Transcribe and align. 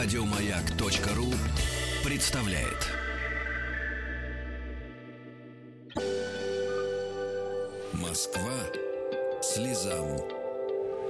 Радиомаяк.ру 0.00 1.34
представляет. 2.04 2.86
Москва 7.94 8.54
слезам 9.42 10.06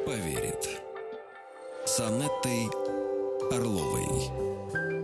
поверит. 0.06 0.80
С 1.84 2.00
Анеттой 2.00 2.70
Орловой. 3.52 4.97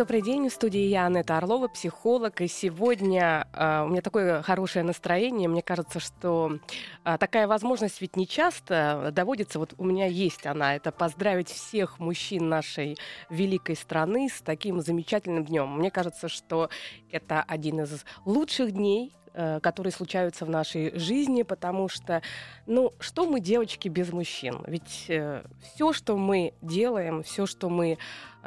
Добрый 0.00 0.22
день, 0.22 0.48
в 0.48 0.52
студии 0.54 0.80
я, 0.80 1.04
Анетта 1.04 1.36
Орлова, 1.36 1.68
психолог. 1.68 2.40
И 2.40 2.48
сегодня 2.48 3.46
э, 3.52 3.82
у 3.82 3.88
меня 3.88 4.00
такое 4.00 4.40
хорошее 4.40 4.82
настроение. 4.82 5.46
Мне 5.46 5.60
кажется, 5.60 6.00
что 6.00 6.58
э, 7.04 7.18
такая 7.18 7.46
возможность 7.46 8.00
ведь 8.00 8.16
не 8.16 8.26
часто 8.26 9.10
доводится. 9.14 9.58
Вот 9.58 9.74
у 9.76 9.84
меня 9.84 10.06
есть 10.06 10.46
она. 10.46 10.74
Это 10.74 10.90
поздравить 10.90 11.50
всех 11.50 11.98
мужчин 11.98 12.48
нашей 12.48 12.96
великой 13.28 13.76
страны 13.76 14.30
с 14.30 14.40
таким 14.40 14.80
замечательным 14.80 15.44
днем. 15.44 15.76
Мне 15.76 15.90
кажется, 15.90 16.28
что 16.30 16.70
это 17.12 17.42
один 17.42 17.82
из 17.82 18.06
лучших 18.24 18.72
дней, 18.72 19.12
Э, 19.32 19.60
которые 19.60 19.92
случаются 19.92 20.44
в 20.44 20.50
нашей 20.50 20.98
жизни, 20.98 21.44
потому 21.44 21.88
что, 21.88 22.20
ну, 22.66 22.92
что 22.98 23.26
мы, 23.26 23.38
девочки, 23.38 23.86
без 23.86 24.12
мужчин? 24.12 24.58
Ведь 24.66 25.04
э, 25.06 25.44
все, 25.62 25.92
что 25.92 26.16
мы 26.16 26.52
делаем, 26.62 27.22
все, 27.22 27.46
что 27.46 27.68
мы 27.68 27.96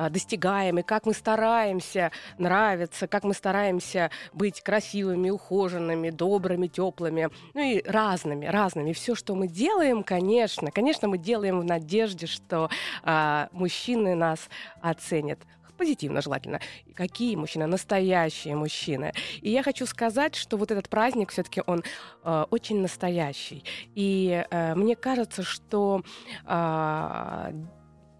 достигаем, 0.10 0.80
и 0.80 0.84
как 0.84 1.06
мы 1.06 1.14
стараемся 1.14 2.12
нравиться, 2.38 3.08
как 3.08 3.24
мы 3.24 3.34
стараемся 3.34 4.12
быть 4.34 4.62
красивыми, 4.62 5.30
ухоженными, 5.30 6.10
добрыми, 6.10 6.68
теплыми, 6.68 7.30
ну 7.54 7.62
и 7.62 7.84
разными, 7.84 8.46
разными. 8.46 8.94
Все, 8.94 9.16
что 9.16 9.36
мы 9.36 9.48
делаем, 9.48 10.04
конечно, 10.04 10.72
конечно, 10.72 11.08
мы 11.08 11.18
делаем 11.18 11.60
в 11.60 11.64
надежде, 11.64 12.28
что 12.28 12.70
э, 13.04 13.48
мужчины 13.52 14.16
нас 14.16 14.50
оценят 14.82 15.40
позитивно 15.78 16.22
желательно. 16.22 16.60
Какие 16.94 17.36
мужчины? 17.36 17.68
Настоящие 17.68 18.56
мужчины. 18.56 19.12
И 19.42 19.50
я 19.50 19.64
хочу 19.64 19.86
сказать, 19.86 20.36
что 20.36 20.58
вот 20.58 20.72
этот 20.72 20.90
праздник 20.90 21.32
все-таки 21.32 21.62
он 21.66 21.84
э, 22.24 22.46
очень 22.50 22.82
настоящий. 22.82 23.64
И 23.96 24.46
э, 24.50 24.76
мне 24.76 24.96
кажется, 24.96 25.44
что 25.44 26.04
э, 26.46 27.52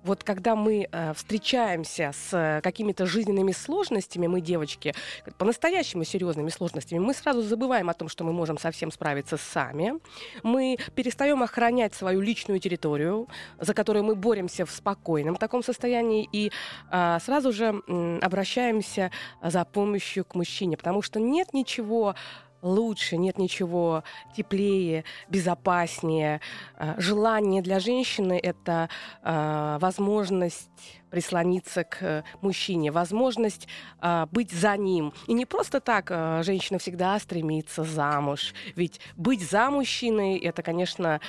вот 0.04 0.24
когда 0.24 0.56
мы 0.56 0.88
э, 0.92 1.14
встречаемся 1.14 2.12
с 2.14 2.34
э, 2.34 2.62
какими-то 2.62 3.06
жизненными 3.06 3.52
сложностями, 3.52 4.28
мы, 4.28 4.42
девочки, 4.42 4.94
по-настоящему 5.38 6.04
серьезными 6.04 6.50
сложностями, 6.50 7.00
мы 7.00 7.14
сразу 7.14 7.42
забываем 7.42 7.90
о 7.90 7.94
том, 7.94 8.10
что 8.10 8.24
мы 8.24 8.34
можем 8.34 8.58
совсем 8.58 8.92
справиться 8.92 9.38
сами. 9.38 9.94
Мы 10.44 10.78
перестаем 10.96 11.42
охранять 11.42 11.94
свою 11.94 12.20
личную 12.22 12.60
территорию, 12.60 13.28
за 13.60 13.74
которую 13.74 14.04
мы 14.04 14.16
боремся 14.16 14.66
в 14.66 14.72
спокойном 14.72 15.38
таком 15.38 15.64
состоянии, 15.64 16.28
и 16.32 16.52
э, 16.92 17.18
сразу 17.24 17.54
же 17.54 17.82
э, 17.88 18.20
обращаемся 18.22 19.12
за 19.42 19.64
помощью 19.64 20.26
к 20.26 20.36
мужчине, 20.36 20.76
потому 20.76 21.02
что 21.02 21.20
нет 21.20 21.54
ничего 21.54 22.16
лучше, 22.64 23.18
нет 23.18 23.38
ничего 23.38 24.04
теплее, 24.36 25.04
безопаснее. 25.30 26.42
Э, 26.78 26.96
желание 26.98 27.62
для 27.62 27.80
женщины— 27.80 28.40
это 28.44 28.90
э, 29.22 29.78
возможность 29.80 30.70
прислониться 31.12 31.84
к 31.84 32.24
мужчине, 32.42 32.92
возможность 32.92 33.68
э, 34.02 34.26
быть 34.32 34.52
за 34.52 34.76
ним. 34.78 35.14
И 35.28 35.34
не 35.34 35.46
просто 35.46 35.80
так 35.80 36.10
женщина 36.44 36.80
всегда 36.80 37.20
стремится 37.20 37.84
замуж. 37.84 38.54
Ведь 38.76 39.00
быть 39.16 39.48
за 39.48 39.70
мужчиной— 39.70 40.38
это, 40.40 40.64
конечно, 40.64 41.20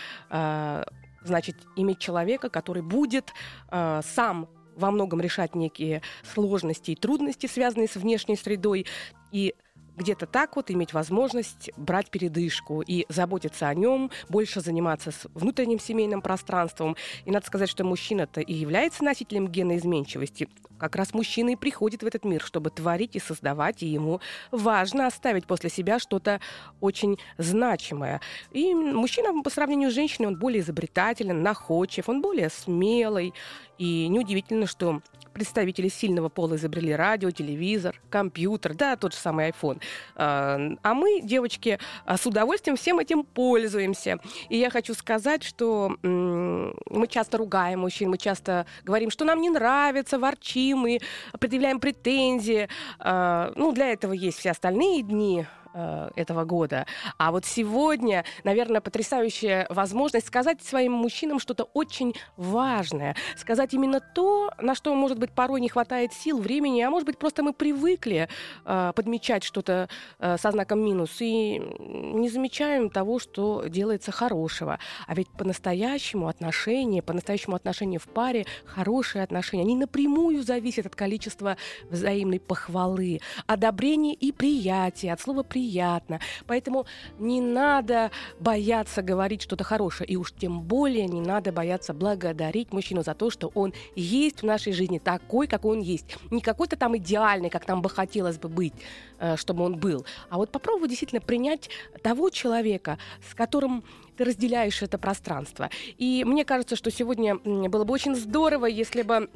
значит 1.23 1.57
иметь 1.77 1.99
человека, 1.99 2.49
который 2.49 2.83
будет 2.83 3.33
сам 3.71 4.49
во 4.77 4.91
многом 4.91 5.21
решать 5.21 5.55
некие 5.55 6.03
сложности 6.23 6.93
и 6.93 6.97
трудности, 6.97 7.47
связанные 7.47 7.89
с 7.89 7.97
внешней 7.97 8.37
средой, 8.37 8.87
и 9.33 9.55
где-то 9.97 10.27
так 10.27 10.57
вот 10.57 10.71
иметь 10.71 10.93
возможность 10.93 11.71
брать 11.77 12.11
передышку 12.11 12.83
и 12.83 13.07
заботиться 13.09 13.69
о 13.69 13.75
нем, 13.75 14.11
больше 14.29 14.61
заниматься 14.61 15.11
с 15.11 15.27
внутренним 15.35 15.79
семейным 15.79 16.23
пространством. 16.23 16.97
И 17.25 17.31
надо 17.31 17.47
сказать, 17.47 17.69
что 17.69 17.85
мужчина-то 17.85 18.41
и 18.41 18.53
является 18.53 19.05
носителем 19.05 19.49
гена 19.49 19.77
изменчивости. 19.77 20.49
Как 20.79 20.97
раз 20.97 21.15
мужчина 21.15 21.51
и 21.51 21.57
приходит 21.57 22.03
в 22.03 22.07
этот 22.07 22.25
мир, 22.25 22.43
чтобы 22.43 22.71
творить 22.71 23.17
и 23.17 23.21
создавать, 23.21 23.83
и 23.83 23.87
ему 23.87 24.21
важно 24.51 25.07
оставить 25.07 25.47
после 25.47 25.71
себя 25.71 25.99
что-то 25.99 26.41
очень 26.81 27.19
значимое. 27.39 28.21
И 28.51 28.75
мужчина 28.75 29.43
по 29.43 29.51
сравнению 29.51 29.91
с 29.91 29.95
женщиной, 29.95 30.27
он 30.27 30.39
более 30.39 30.61
изобретателен, 30.61 31.43
находчив, 31.43 32.09
он 32.09 32.21
более 32.21 32.51
смелый. 32.51 33.33
И 33.79 34.09
неудивительно, 34.09 34.67
что 34.67 35.01
представители 35.35 35.89
сильного 35.89 36.29
пола 36.31 36.57
изобрели 36.57 36.95
радио, 36.95 37.31
телевизор, 37.31 38.01
компьютер, 38.09 38.75
да, 38.75 38.97
тот 38.97 39.13
же 39.13 39.19
самый 39.19 39.51
iPhone. 39.51 39.81
А, 40.15 40.59
а 40.83 40.95
мы, 40.95 41.21
девочки, 41.23 41.79
а, 42.07 42.17
с 42.17 42.27
удовольствием 42.27 42.77
всем 42.77 42.99
этим 42.99 43.25
пользуемся. 43.25 44.19
И 44.49 44.57
я 44.57 44.71
хочу 44.71 44.95
сказать, 44.95 45.43
что 45.43 45.97
мы 46.03 47.07
часто 47.09 47.39
ругаем 47.39 47.81
мужчин, 47.81 48.11
мы 48.11 48.19
часто 48.19 48.67
говорим, 48.85 49.11
что 49.11 49.25
нам 49.25 49.41
не 49.41 49.51
нравится, 49.51 50.19
ворчим 50.19 50.87
и 50.87 51.01
предъявляем 51.39 51.81
претензии. 51.81 52.69
А, 52.99 53.53
ну, 53.57 53.73
для 53.73 53.93
этого 53.93 54.13
есть 54.13 54.39
все 54.39 54.53
остальные 54.53 55.03
дни 55.03 55.47
Э, 55.77 56.11
этого 56.15 56.45
года. 56.45 56.87
А 57.19 57.33
вот 57.33 57.45
сегодня, 57.45 58.25
наверное, 58.45 58.81
потрясающая 58.81 59.67
возможность 59.71 60.29
сказать 60.29 60.63
своим 60.63 60.93
мужчинам 60.93 61.41
что-то 61.41 61.65
очень 61.75 62.15
важное. 62.37 63.17
Сказать 63.37 63.75
именно 63.75 63.99
то, 63.99 64.53
на 64.61 64.77
что, 64.77 64.95
может 64.95 65.19
быть, 65.19 65.33
порой 65.33 65.61
не 65.61 65.69
хватает 65.69 66.13
сил, 66.13 66.39
времени, 66.39 66.81
а 66.83 66.91
может 66.91 67.07
быть, 67.07 67.19
просто 67.19 67.43
мы 67.43 67.53
привыкли 67.53 68.29
э, 68.65 68.93
подмечать 68.95 69.43
что-то 69.43 69.89
э, 70.21 70.37
со 70.39 70.53
знаком 70.53 70.79
минус 70.79 71.17
и 71.19 71.59
не 71.59 72.29
замечаем 72.29 72.89
того, 72.89 73.19
что 73.19 73.65
делается 73.67 74.13
хорошего. 74.13 74.79
А 75.09 75.15
ведь 75.15 75.29
по-настоящему 75.31 76.29
отношения, 76.29 77.03
по-настоящему 77.03 77.57
отношения 77.57 77.99
в 77.99 78.07
паре, 78.07 78.47
хорошие 78.65 79.25
отношения, 79.25 79.65
они 79.65 79.75
напрямую 79.75 80.45
зависят 80.45 80.87
от 80.87 80.95
количества 80.95 81.57
взаимной 81.91 82.39
похвалы, 82.39 83.21
одобрения 83.49 84.15
и 84.15 84.31
приятия, 84.31 85.13
от 85.13 85.21
слова 85.21 85.43
«приятие» 85.43 85.64
приятно. 85.65 86.21
Поэтому 86.47 86.87
не 87.19 87.41
надо 87.41 88.11
бояться 88.39 89.03
говорить 89.03 89.43
что-то 89.43 89.65
хорошее. 89.65 90.11
И 90.11 90.17
уж 90.17 90.33
тем 90.33 90.61
более 90.61 91.07
не 91.07 91.21
надо 91.21 91.53
бояться 91.53 91.95
благодарить 91.95 92.73
мужчину 92.73 93.03
за 93.03 93.15
то, 93.15 93.31
что 93.31 93.51
он 93.55 93.73
есть 93.97 94.43
в 94.43 94.47
нашей 94.47 94.73
жизни 94.73 94.99
такой, 94.99 95.47
какой 95.47 95.77
он 95.77 95.83
есть. 95.83 96.17
Не 96.31 96.41
какой-то 96.41 96.77
там 96.77 96.97
идеальный, 96.97 97.51
как 97.51 97.67
нам 97.69 97.81
бы 97.81 97.89
хотелось 97.89 98.39
бы 98.39 98.49
быть, 98.49 98.75
э, 99.19 99.37
чтобы 99.37 99.65
он 99.65 99.77
был. 99.77 100.05
А 100.29 100.37
вот 100.37 100.51
попробуй 100.51 100.89
действительно 100.89 101.23
принять 101.23 101.71
того 102.03 102.31
человека, 102.31 102.99
с 103.31 103.35
которым 103.35 103.83
ты 104.17 104.25
разделяешь 104.25 104.83
это 104.83 104.99
пространство. 104.99 105.71
И 105.99 106.25
мне 106.27 106.45
кажется, 106.45 106.77
что 106.77 106.91
сегодня 106.91 107.37
было 107.37 107.85
бы 107.85 107.95
очень 107.95 108.15
здорово, 108.15 108.67
если 108.67 109.03
бы 109.03 109.31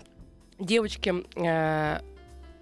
девочки 0.59 1.15
э, 1.37 2.01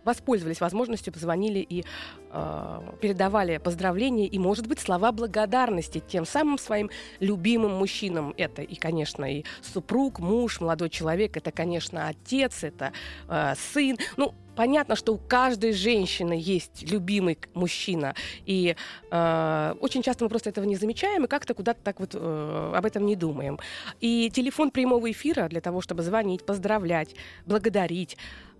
воспользовались 0.07 0.61
возможностью, 0.61 1.13
позвонили 1.13 1.59
и 1.59 1.85
э, 2.31 2.81
передавали 3.01 3.59
поздравления 3.59 4.27
и, 4.27 4.39
может 4.39 4.67
быть, 4.67 4.79
слова 4.79 5.13
благодарности 5.13 6.03
тем 6.07 6.25
самым 6.25 6.59
своим 6.59 6.91
любимым 7.21 7.73
мужчинам. 7.73 8.33
Это 8.37 8.63
и, 8.63 8.77
конечно, 8.77 9.25
и 9.25 9.45
супруг, 9.61 10.21
муж, 10.21 10.61
молодой 10.61 10.89
человек, 10.89 11.37
это, 11.37 11.51
конечно, 11.51 12.09
отец, 12.09 12.65
это 12.65 12.93
э, 13.29 13.55
сын. 13.57 13.99
Ну, 14.17 14.33
понятно, 14.57 14.97
что 14.97 15.15
у 15.15 15.19
каждой 15.19 15.73
женщины 15.73 16.33
есть 16.33 16.91
любимый 16.91 17.39
мужчина, 17.55 18.15
и 18.47 18.75
э, 19.11 19.75
очень 19.81 20.03
часто 20.03 20.25
мы 20.25 20.31
просто 20.31 20.51
этого 20.51 20.65
не 20.65 20.77
замечаем 20.77 21.25
и 21.25 21.29
как-то 21.29 21.55
куда-то 21.55 21.81
так 21.83 22.01
вот 22.01 22.15
э, 22.15 22.73
об 22.75 22.85
этом 22.85 23.07
не 23.07 23.15
думаем. 23.15 23.59
И 24.01 24.31
телефон 24.31 24.71
прямого 24.71 25.11
эфира 25.11 25.49
для 25.49 25.61
того, 25.61 25.81
чтобы 25.81 26.03
звонить, 26.03 26.45
поздравлять, 26.45 27.15
благодарить, 27.45 28.17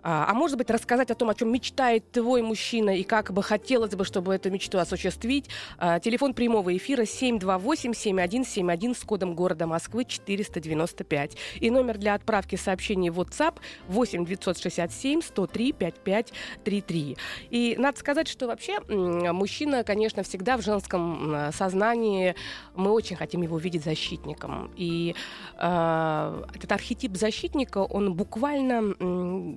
а, 0.09 0.25
а 0.29 0.33
может 0.33 0.57
быть, 0.57 0.69
рассказать 0.69 1.11
о 1.11 1.15
том, 1.15 1.29
о 1.29 1.35
чем 1.35 1.51
мечтает 1.51 2.09
твой 2.13 2.41
мужчина 2.41 2.97
и 2.97 3.03
как 3.03 3.33
бы 3.33 3.43
хотелось 3.43 3.93
бы, 3.93 4.05
чтобы 4.05 4.33
эту 4.33 4.49
мечту 4.49 4.79
осуществить. 4.79 5.49
А, 5.77 5.99
телефон 5.99 6.33
прямого 6.33 6.77
эфира 6.77 7.01
728-7171 7.01 8.95
с 8.95 9.03
кодом 9.03 9.35
города 9.35 9.67
Москвы 9.67 10.05
495. 10.05 11.35
И 11.59 11.69
номер 11.69 11.97
для 11.97 12.13
отправки 12.13 12.55
сообщений 12.55 13.09
в 13.09 13.19
WhatsApp 13.19 13.55
8 13.89 14.25
967 14.25 15.21
103 15.21 15.73
5533. 15.73 17.17
И 17.49 17.75
надо 17.77 17.99
сказать, 17.99 18.29
что 18.29 18.47
вообще 18.47 18.79
мужчина, 18.87 19.83
конечно, 19.83 20.23
всегда 20.23 20.55
в 20.55 20.61
женском 20.61 21.51
сознании 21.51 22.33
мы 22.75 22.91
очень 22.91 23.17
хотим 23.17 23.41
его 23.41 23.57
видеть 23.57 23.83
защитником. 23.83 24.71
И 24.77 25.15
э, 25.59 26.43
этот 26.55 26.71
архетип 26.71 27.17
защитника, 27.17 27.79
он 27.79 28.13
буквально 28.13 28.95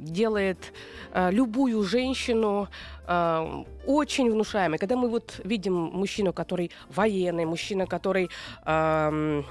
делает 0.02 0.39
делает 0.40 0.72
э, 1.12 1.30
любую 1.30 1.82
женщину 1.82 2.68
э, 3.06 3.64
очень 3.86 4.30
внушаемой. 4.30 4.78
Когда 4.78 4.96
мы 4.96 5.08
вот 5.08 5.40
видим 5.44 5.74
мужчину, 5.74 6.32
который 6.32 6.70
военный, 6.88 7.44
мужчина, 7.44 7.86
который 7.86 8.30
э, 8.66 9.42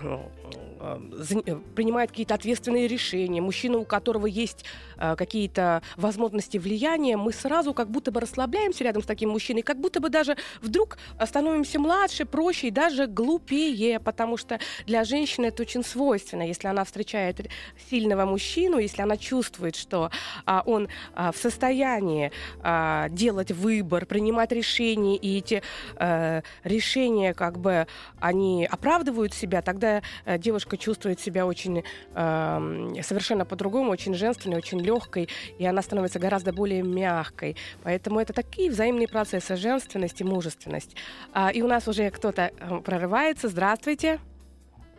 принимает 1.75 2.09
какие-то 2.09 2.36
ответственные 2.36 2.88
решения, 2.88 3.41
мужчина, 3.41 3.77
у 3.77 3.86
которого 3.86 4.27
есть 4.27 4.65
какие-то 4.99 5.81
возможности 5.95 6.57
влияния, 6.57 7.17
мы 7.17 7.33
сразу 7.33 7.73
как 7.73 7.89
будто 7.89 8.11
бы 8.11 8.19
расслабляемся 8.19 8.83
рядом 8.83 9.03
с 9.03 9.05
таким 9.05 9.29
мужчиной, 9.29 9.61
как 9.61 9.79
будто 9.79 9.99
бы 9.99 10.09
даже 10.09 10.37
вдруг 10.61 10.97
становимся 11.25 11.79
младше, 11.79 12.25
проще 12.25 12.67
и 12.67 12.71
даже 12.71 13.07
глупее, 13.07 13.99
потому 13.99 14.37
что 14.37 14.59
для 14.85 15.03
женщины 15.03 15.47
это 15.47 15.63
очень 15.63 15.83
свойственно. 15.83 16.43
Если 16.43 16.67
она 16.67 16.83
встречает 16.83 17.49
сильного 17.89 18.25
мужчину, 18.25 18.77
если 18.77 19.01
она 19.01 19.17
чувствует, 19.17 19.75
что 19.75 20.11
а, 20.45 20.63
он 20.65 20.89
а, 21.13 21.31
в 21.31 21.37
состоянии 21.37 22.31
а, 22.61 23.09
делать 23.09 23.51
выбор, 23.51 24.05
принимать 24.05 24.51
решения, 24.51 25.15
и 25.15 25.37
эти 25.37 25.61
а, 25.95 26.41
решения 26.63 27.33
как 27.33 27.59
бы 27.59 27.87
они 28.19 28.67
оправдывают 28.69 29.33
себя, 29.33 29.61
тогда 29.61 30.01
а, 30.25 30.37
девушка 30.37 30.77
чувствует 30.77 31.19
себя 31.19 31.45
очень 31.45 31.83
а, 32.13 32.61
совершенно 33.01 33.45
по-другому, 33.45 33.91
очень 33.91 34.13
женственной, 34.13 34.57
очень 34.57 34.79
легкой, 34.89 35.30
и 35.57 35.65
она 35.65 35.81
становится 35.81 36.19
гораздо 36.19 36.51
более 36.53 36.83
мягкой. 36.83 37.56
Поэтому 37.83 38.19
это 38.19 38.33
такие 38.33 38.69
взаимные 38.71 39.07
процессы 39.07 39.56
женственность 39.56 40.21
и 40.21 40.24
мужественность. 40.24 40.95
А, 41.33 41.51
и 41.51 41.62
у 41.62 41.68
нас 41.68 41.88
уже 41.88 42.09
кто-то 42.09 42.41
э, 42.41 42.80
прорывается. 42.86 43.47
Здравствуйте. 43.47 44.19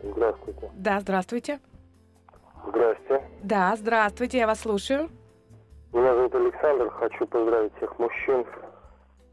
Здравствуйте. 0.03 0.69
Да, 0.73 0.99
здравствуйте. 0.99 1.59
Здрасте. 2.67 3.21
Да, 3.43 3.75
здравствуйте, 3.75 4.37
я 4.37 4.47
вас 4.47 4.61
слушаю. 4.61 5.09
Меня 5.93 6.13
зовут 6.15 6.35
Александр, 6.35 6.89
хочу 6.91 7.25
поздравить 7.27 7.73
всех 7.77 7.99
мужчин, 7.99 8.45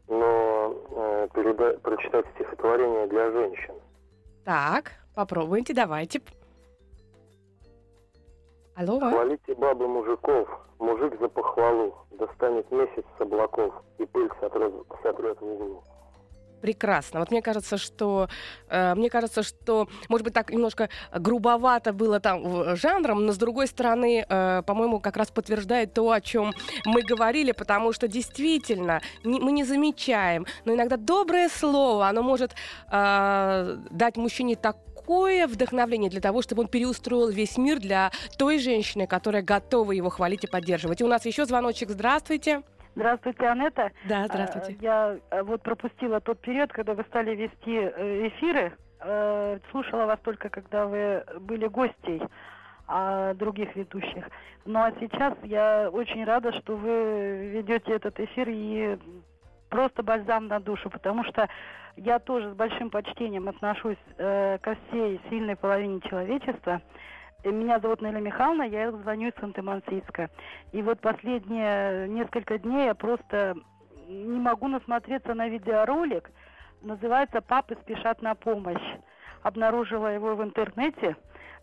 но 0.07 0.75
э, 0.91 1.27
переда... 1.33 1.77
прочитать 1.79 2.25
стихотворение 2.35 3.07
для 3.07 3.31
женщин. 3.31 3.75
Так, 4.43 4.91
попробуйте, 5.15 5.73
давайте. 5.73 6.21
Алло. 8.79 8.97
Хвалите 8.97 9.55
бабы 9.55 9.89
мужиков, 9.89 10.47
мужик 10.79 11.19
за 11.19 11.27
похвалу, 11.27 11.93
достанет 12.11 12.71
месяц 12.71 13.03
с 13.17 13.21
облаков, 13.21 13.73
и 13.97 14.05
пыль 14.05 14.29
сотрет, 14.39 14.73
сотрет 15.03 15.37
в 15.41 15.45
углу. 15.45 15.83
Прекрасно. 16.61 17.19
Вот 17.19 17.31
мне 17.31 17.41
кажется, 17.41 17.77
что 17.77 18.29
э, 18.69 18.95
мне 18.95 19.09
кажется, 19.09 19.43
что, 19.43 19.87
может 20.07 20.23
быть, 20.23 20.33
так 20.33 20.49
немножко 20.51 20.89
грубовато 21.13 21.91
было 21.91 22.21
там 22.21 22.75
жанром, 22.77 23.25
но 23.25 23.33
с 23.33 23.37
другой 23.37 23.67
стороны, 23.67 24.25
э, 24.27 24.63
по-моему, 24.65 25.01
как 25.01 25.17
раз 25.17 25.29
подтверждает 25.29 25.93
то, 25.93 26.11
о 26.11 26.21
чем 26.21 26.53
мы 26.85 27.01
говорили, 27.01 27.51
потому 27.51 27.91
что 27.91 28.07
действительно 28.07 29.01
не, 29.25 29.41
мы 29.41 29.51
не 29.51 29.65
замечаем, 29.65 30.45
но 30.63 30.73
иногда 30.73 30.95
доброе 30.95 31.49
слово, 31.49 32.07
оно 32.07 32.23
может 32.23 32.55
э, 32.91 33.77
дать 33.89 34.17
мужчине 34.17 34.55
такое 35.09 35.47
вдохновление 35.47 36.11
для 36.11 36.21
того, 36.21 36.43
чтобы 36.43 36.61
он 36.61 36.67
переустроил 36.67 37.29
весь 37.29 37.57
мир 37.57 37.79
для 37.79 38.11
той 38.37 38.59
женщины, 38.59 39.07
которая 39.07 39.41
готова 39.41 39.91
его 39.91 40.09
хвалить 40.09 40.43
и 40.43 40.47
поддерживать. 40.47 41.01
И 41.01 41.03
у 41.03 41.07
нас 41.07 41.25
еще 41.25 41.45
звоночек. 41.45 41.89
Здравствуйте. 41.89 42.61
Здравствуйте, 42.95 43.47
Анетта. 43.47 43.91
Да, 44.07 44.27
здравствуйте. 44.27 44.77
А, 44.79 44.83
я 44.83 45.17
а, 45.31 45.43
вот 45.43 45.63
пропустила 45.63 46.21
тот 46.21 46.39
период, 46.41 46.71
когда 46.71 46.93
вы 46.93 47.03
стали 47.09 47.35
вести 47.35 47.75
э, 47.75 48.27
эфиры. 48.27 48.73
Э, 48.99 49.57
слушала 49.71 50.05
вас 50.05 50.19
только, 50.23 50.49
когда 50.49 50.85
вы 50.85 51.23
были 51.39 51.67
гостей 51.67 52.21
а 52.91 53.33
других 53.35 53.75
ведущих. 53.75 54.25
Ну 54.65 54.79
а 54.79 54.91
сейчас 54.99 55.35
я 55.43 55.89
очень 55.91 56.23
рада, 56.25 56.51
что 56.53 56.75
вы 56.75 57.49
ведете 57.53 57.93
этот 57.93 58.19
эфир 58.19 58.49
и 58.49 58.97
просто 59.69 60.03
бальзам 60.03 60.47
на 60.47 60.59
душу, 60.59 60.89
потому 60.89 61.23
что 61.23 61.47
я 61.95 62.19
тоже 62.19 62.51
с 62.51 62.55
большим 62.55 62.89
почтением 62.89 63.47
отношусь 63.47 63.97
э, 64.17 64.57
ко 64.61 64.75
всей 64.75 65.19
сильной 65.29 65.55
половине 65.55 66.01
человечества. 66.01 66.81
Меня 67.43 67.79
зовут 67.79 68.01
Неля 68.01 68.19
Михайловна, 68.19 68.63
я 68.63 68.91
звоню 68.91 69.29
из 69.29 69.33
Ханты-Мансийска. 69.33 70.29
И 70.73 70.81
вот 70.81 70.99
последние 70.99 72.09
несколько 72.09 72.57
дней 72.57 72.85
я 72.87 72.95
просто 72.95 73.55
не 74.07 74.39
могу 74.39 74.67
насмотреться 74.67 75.33
на 75.33 75.47
видеоролик. 75.47 76.31
Называется 76.81 77.41
«Папы 77.41 77.77
спешат 77.81 78.21
на 78.21 78.35
помощь». 78.35 78.97
Обнаружила 79.41 80.07
его 80.07 80.35
в 80.35 80.43
интернете 80.43 81.15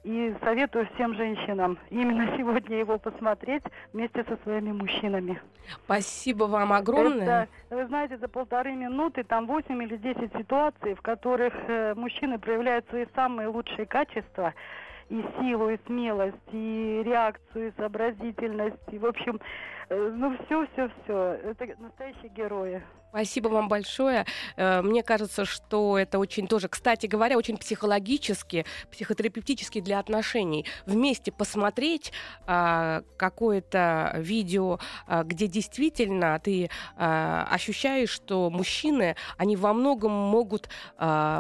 и 0.07 0.33
советую 0.41 0.89
всем 0.95 1.15
женщинам 1.17 1.79
именно 1.91 2.33
сегодня 2.37 2.79
его 2.79 2.97
посмотреть 2.97 3.65
вместе 3.93 4.25
со 4.25 4.37
своими 4.45 4.71
мужчинами. 4.71 5.41
Спасибо 5.85 6.45
вам 6.45 6.73
огромное. 6.73 7.49
Это, 7.69 7.75
вы 7.75 7.87
знаете, 7.87 8.17
за 8.19 8.29
полторы 8.29 8.73
минуты 8.73 9.25
там 9.25 9.47
8 9.49 9.83
или 9.83 9.97
10 9.97 10.33
ситуаций, 10.39 10.95
в 10.95 11.03
которых 11.03 11.53
э, 11.67 11.95
мужчины 11.97 12.39
проявляют 12.39 12.89
свои 12.89 13.07
самые 13.15 13.49
лучшие 13.49 13.87
качества– 13.87 14.55
и 15.09 15.25
силу, 15.39 15.71
и 15.71 15.79
смелость, 15.87 16.37
и 16.53 17.03
реакцию, 17.05 17.69
и 17.69 17.73
сообразительность, 17.77 18.77
и, 18.91 18.99
в 18.99 19.07
общем, 19.07 19.41
э, 19.89 20.13
ну, 20.17 20.37
все-все-все. 20.47 21.39
Это 21.45 21.67
настоящие 21.79 22.29
герои. 22.31 22.83
Спасибо 23.11 23.49
вам 23.49 23.69
большое. 23.69 24.27
Э, 24.57 24.83
мне 24.83 25.03
кажется, 25.03 25.45
что 25.45 25.97
это 25.97 26.19
очень 26.19 26.49
тоже, 26.49 26.69
кстати 26.69 27.07
говоря, 27.07 27.39
очень 27.39 27.57
психологически, 27.57 28.67
психотерапевтически 28.91 29.81
для 29.81 30.01
отношений. 30.01 30.67
Вместе 30.87 31.33
посмотреть 31.33 32.13
а, 32.47 33.03
какое-то 33.17 34.13
видео, 34.17 34.79
где 35.25 35.47
действительно 35.47 36.39
ты 36.41 36.69
ощущаешь, 36.97 38.11
что 38.11 38.51
мужчины, 38.51 39.17
они 39.39 39.57
во 39.57 39.73
многом 39.73 40.11
могут 40.11 40.69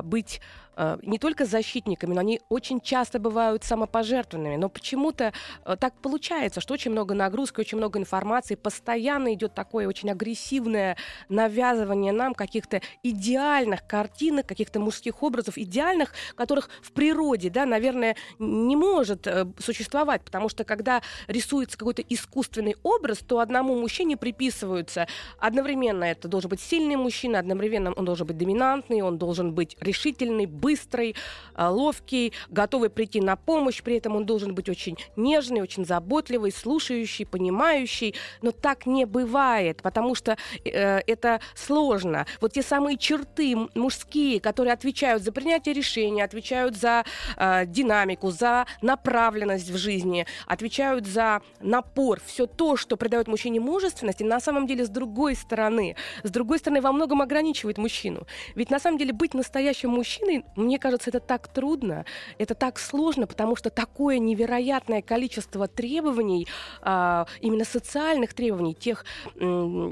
быть 0.05 0.41
Э, 0.41 0.66
не 1.03 1.19
только 1.19 1.45
защитниками, 1.45 2.15
но 2.15 2.21
они 2.21 2.41
очень 2.49 2.81
часто 2.81 3.19
бывают 3.19 3.65
самопожертвованными. 3.65 4.57
Но 4.57 4.69
почему-то 4.69 5.33
э, 5.65 5.77
так 5.79 5.95
получается, 6.01 6.61
что 6.61 6.75
очень 6.75 6.91
много 6.91 7.15
нагрузки, 7.15 7.61
очень 7.61 7.79
много 7.79 7.99
информации, 7.99 8.55
постоянно 8.55 9.33
идет 9.35 9.55
такое 9.55 9.89
очень 9.89 10.11
агрессивное 10.11 10.97
навязывание 11.29 12.13
нам 12.13 12.35
каких-то 12.35 12.81
идеальных 13.03 13.87
картинок, 13.87 14.47
каких-то 14.47 14.81
мужских 14.81 15.23
образов, 15.23 15.57
идеальных, 15.57 16.13
которых 16.35 16.69
в 16.83 16.93
природе, 16.93 17.51
да, 17.51 17.67
наверное, 17.67 18.17
не 18.39 18.77
может 18.77 19.27
э, 19.27 19.47
существовать, 19.59 20.23
потому 20.25 20.49
что 20.49 20.65
когда 20.65 21.03
рисуется 21.27 21.79
какой-то 21.79 22.03
искусственный 22.03 22.77
образ, 22.83 23.19
то 23.19 23.41
одному 23.41 23.79
мужчине 23.81 24.17
приписываются 24.17 25.07
одновременно 25.39 26.05
это 26.05 26.29
должен 26.29 26.51
быть 26.51 26.61
сильный 26.61 26.97
мужчина, 26.97 27.39
одновременно 27.39 27.93
он 27.93 28.05
должен 28.05 28.27
быть 28.27 28.37
доминантный, 28.37 29.01
он 29.03 29.19
должен 29.19 29.55
быть 29.55 29.77
решительный, 29.81 30.47
быстрый, 30.67 31.15
а, 31.55 31.71
ловкий, 31.71 32.33
готовый 32.51 32.91
прийти 32.91 33.21
на 33.21 33.37
помощь, 33.37 33.83
при 33.83 33.99
этом 33.99 34.17
он 34.17 34.27
должен 34.27 34.53
быть 34.53 34.69
очень 34.69 34.97
нежный, 35.15 35.63
очень 35.63 35.85
заботливый, 35.85 36.51
слушающий, 36.51 37.25
понимающий. 37.25 38.17
Но 38.43 38.51
так 38.51 38.85
не 38.87 39.05
бывает, 39.05 39.81
потому 39.81 40.17
что 40.17 40.37
э, 40.65 40.99
это 41.07 41.41
сложно. 41.55 42.27
Вот 42.41 42.55
те 42.55 42.63
самые 42.63 42.99
черты 42.99 43.57
мужские, 43.75 44.41
которые 44.41 44.73
отвечают 44.73 45.23
за 45.23 45.31
принятие 45.31 45.73
решений, 45.73 46.21
отвечают 46.23 46.77
за 46.77 47.05
э, 47.37 47.65
динамику, 47.67 48.33
за 48.33 48.67
направленность 48.83 49.71
в 49.71 49.77
жизни, 49.77 50.27
отвечают 50.49 51.07
за 51.07 51.43
напор, 51.61 52.21
все 52.27 52.47
то, 52.47 52.77
что 52.77 52.97
придает 52.97 53.29
мужчине 53.29 53.61
мужественности, 53.61 54.25
на 54.25 54.41
самом 54.41 54.67
деле 54.67 54.85
с 54.85 54.89
другой 54.89 55.37
стороны, 55.37 55.95
с 56.25 56.31
другой 56.31 56.59
стороны 56.59 56.81
во 56.81 56.91
многом 56.91 57.23
ограничивает 57.23 57.79
мужчину. 57.79 58.27
Ведь 58.57 58.71
на 58.71 58.81
самом 58.81 58.99
деле 58.99 59.13
быть 59.13 59.35
настоящим 59.35 59.91
мужчиной 59.91 60.45
мне 60.57 60.79
кажется, 60.79 61.11
это 61.11 61.21
так 61.21 61.49
трудно, 61.49 62.05
это 62.39 62.55
так 62.55 62.79
сложно, 62.79 63.27
потому 63.27 63.57
что 63.57 63.71
такое 63.71 64.19
невероятное 64.19 65.03
количество 65.03 65.69
требований, 65.69 66.49
а, 66.83 67.27
именно 67.41 67.65
социальных 67.65 68.35
требований, 68.35 68.75
тех 68.75 69.05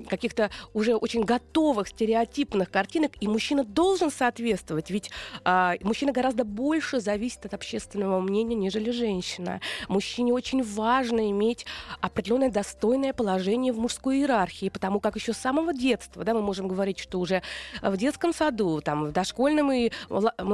каких-то 0.08 0.50
уже 0.72 0.96
очень 0.96 1.24
готовых 1.24 1.88
стереотипных 1.88 2.70
картинок, 2.70 3.12
и 3.20 3.28
мужчина 3.28 3.64
должен 3.64 4.10
соответствовать, 4.10 4.90
ведь 4.90 5.10
а, 5.44 5.74
мужчина 5.82 6.12
гораздо 6.12 6.44
больше 6.44 7.00
зависит 7.00 7.46
от 7.46 7.54
общественного 7.54 8.20
мнения, 8.20 8.54
нежели 8.54 8.90
женщина. 8.90 9.60
Мужчине 9.88 10.32
очень 10.32 10.62
важно 10.62 11.30
иметь 11.30 11.66
определенное 12.00 12.50
достойное 12.50 13.12
положение 13.12 13.72
в 13.72 13.78
мужской 13.78 14.18
иерархии, 14.18 14.68
потому 14.68 15.00
как 15.00 15.16
еще 15.16 15.32
с 15.32 15.38
самого 15.38 15.72
детства, 15.74 16.24
да, 16.24 16.34
мы 16.34 16.42
можем 16.42 16.68
говорить, 16.68 16.98
что 16.98 17.20
уже 17.20 17.42
в 17.82 17.96
детском 17.96 18.32
саду, 18.32 18.80
там, 18.80 19.06
в 19.06 19.12
дошкольном 19.12 19.72
и 19.72 19.90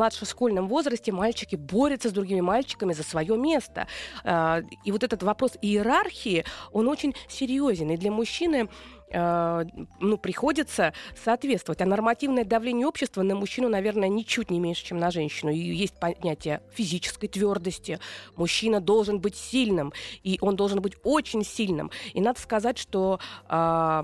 младшешкольном 0.00 0.66
возрасте 0.66 1.12
мальчики 1.12 1.56
борются 1.56 2.08
с 2.08 2.12
другими 2.12 2.40
мальчиками 2.40 2.94
за 2.94 3.02
свое 3.02 3.36
место. 3.36 3.86
А, 4.24 4.62
и 4.84 4.92
вот 4.92 5.02
этот 5.02 5.22
вопрос 5.22 5.52
иерархии, 5.60 6.44
он 6.72 6.88
очень 6.88 7.14
серьезен. 7.28 7.90
И 7.90 7.96
для 7.98 8.10
мужчины 8.10 8.68
ну, 9.12 10.18
приходится 10.18 10.92
соответствовать. 11.22 11.80
А 11.80 11.86
нормативное 11.86 12.44
давление 12.44 12.86
общества 12.86 13.22
на 13.22 13.34
мужчину, 13.34 13.68
наверное, 13.68 14.08
ничуть 14.08 14.50
не 14.50 14.60
меньше, 14.60 14.84
чем 14.84 14.98
на 14.98 15.10
женщину. 15.10 15.50
И 15.50 15.58
есть 15.58 15.98
понятие 15.98 16.60
физической 16.72 17.28
твердости. 17.28 17.98
Мужчина 18.36 18.80
должен 18.80 19.20
быть 19.20 19.36
сильным, 19.36 19.92
и 20.22 20.38
он 20.40 20.56
должен 20.56 20.80
быть 20.80 20.94
очень 21.02 21.44
сильным. 21.44 21.90
И 22.12 22.20
надо 22.20 22.40
сказать, 22.40 22.78
что 22.78 23.20
э, 23.48 24.02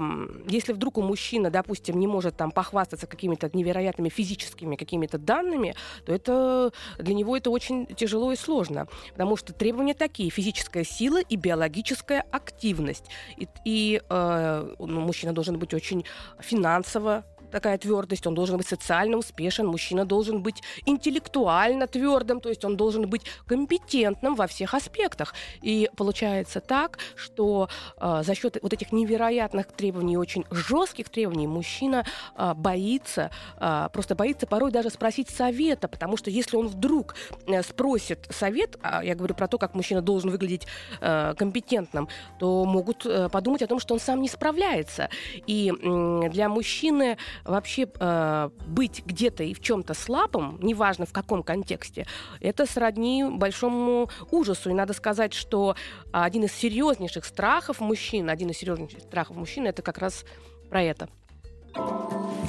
если 0.49 0.73
вдруг 0.73 0.99
у 0.99 1.03
мужчины, 1.03 1.51
допустим, 1.51 1.99
не 1.99 2.07
может 2.07 2.37
там 2.37 2.51
похвастаться 2.51 3.07
какими-то 3.07 3.51
невероятными 3.53 4.09
физическими 4.09 4.77
какими-то 4.77 5.19
данными, 5.19 5.75
то 6.05 6.13
это 6.13 6.73
для 6.99 7.15
него 7.15 7.37
это 7.37 7.51
очень 7.51 7.87
тяжело 7.87 8.33
и 8.33 8.37
сложно, 8.37 8.87
потому 9.13 9.37
что 9.37 9.53
требования 9.53 9.95
такие: 9.95 10.31
физическая 10.31 10.85
сила 10.85 11.21
и 11.21 11.37
биологическая 11.37 12.25
активность. 12.31 13.05
И, 13.37 13.49
и 13.65 14.03
э, 14.09 14.75
мужчина 15.01 15.33
должен 15.33 15.59
быть 15.59 15.75
очень 15.75 16.05
финансово 16.41 17.25
такая 17.51 17.79
твердость, 17.79 18.27
он 18.27 18.35
должен 18.35 18.57
быть 18.57 18.67
социально 18.67 19.17
успешен, 19.17 19.67
мужчина 19.67 20.05
должен 20.05 20.43
быть 20.43 20.63
интеллектуально 20.85 21.87
твердым, 21.87 22.41
то 22.41 22.49
есть 22.49 22.65
он 22.65 22.77
должен 22.77 23.09
быть 23.09 23.23
компетентным 23.47 24.35
во 24.35 24.47
всех 24.47 24.75
аспектах. 24.75 25.35
И 25.63 25.91
получается 25.97 26.61
так, 26.61 26.99
что 27.15 27.69
э, 27.99 28.23
за 28.25 28.35
счет 28.35 28.59
вот 28.63 28.73
этих 28.73 28.93
невероятных 28.93 29.67
требований, 29.69 30.17
очень 30.17 30.45
жестких 30.51 31.09
требований, 31.09 31.47
мужчина 31.47 32.05
э, 32.37 32.55
боится, 32.55 33.31
э, 33.59 33.89
просто 33.93 34.15
боится 34.15 34.47
порой 34.47 34.71
даже 34.71 34.91
спросить 34.91 35.29
совета, 35.31 35.89
потому 35.89 36.17
что 36.17 36.31
если 36.31 36.57
он 36.57 36.69
вдруг 36.69 37.15
э, 37.47 37.63
спросит 37.63 38.27
совет, 38.31 38.77
а 38.83 39.05
я 39.05 39.15
говорю 39.15 39.35
про 39.35 39.49
то, 39.49 39.59
как 39.59 39.75
мужчина 39.75 40.03
должен 40.03 40.31
выглядеть 40.31 40.67
э, 41.01 41.35
компетентным, 41.37 42.09
то 42.39 42.65
могут 42.65 43.07
э, 43.07 43.29
подумать 43.29 43.63
о 43.63 43.67
том, 43.67 43.81
что 43.81 43.95
он 43.95 44.01
сам 44.01 44.21
не 44.21 44.29
справляется. 44.29 45.09
И 45.47 45.73
э, 45.73 46.29
для 46.31 46.49
мужчины 46.49 47.19
вообще 47.45 47.89
э, 47.99 48.51
быть 48.67 49.03
где-то 49.05 49.43
и 49.45 49.55
в 49.55 49.61
чем-то 49.61 49.95
слабым, 49.95 50.59
неважно 50.63 51.07
в 51.07 51.13
каком 51.13 51.43
контексте, 51.43 52.07
это 52.41 52.67
сродни 52.67 53.25
большому 53.25 54.11
ужасу. 54.31 54.71
И 54.71 54.75
надо 54.75 54.93
сказать, 54.93 55.35
что 55.35 55.77
один 56.13 56.45
из 56.45 56.53
серьезнейших 56.53 57.25
страхов 57.25 57.81
мужчин, 57.81 58.31
один 58.31 58.51
из 58.51 58.59
серьезнейших 58.59 59.03
страхов 59.03 59.37
мужчин, 59.37 59.67
это 59.67 59.83
как 59.83 59.99
раз 59.99 60.25
про 60.71 60.83
это. 60.83 61.09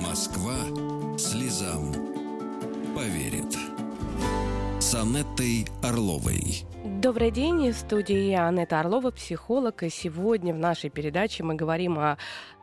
Москва 0.02 0.56
слезам 1.18 1.94
поверит. 2.96 3.77
С 4.88 4.96
Анеттой 4.96 5.66
Орловой. 5.84 6.64
Добрый 6.86 7.30
день, 7.30 7.72
в 7.72 7.76
студии 7.76 8.32
Анетта 8.32 8.80
Орлова, 8.80 9.12
психолог. 9.12 9.84
И 9.84 9.90
сегодня 9.90 10.54
в 10.54 10.58
нашей 10.58 10.90
передаче 10.90 11.44
мы 11.44 11.56
говорим 11.56 12.00
о 12.00 12.18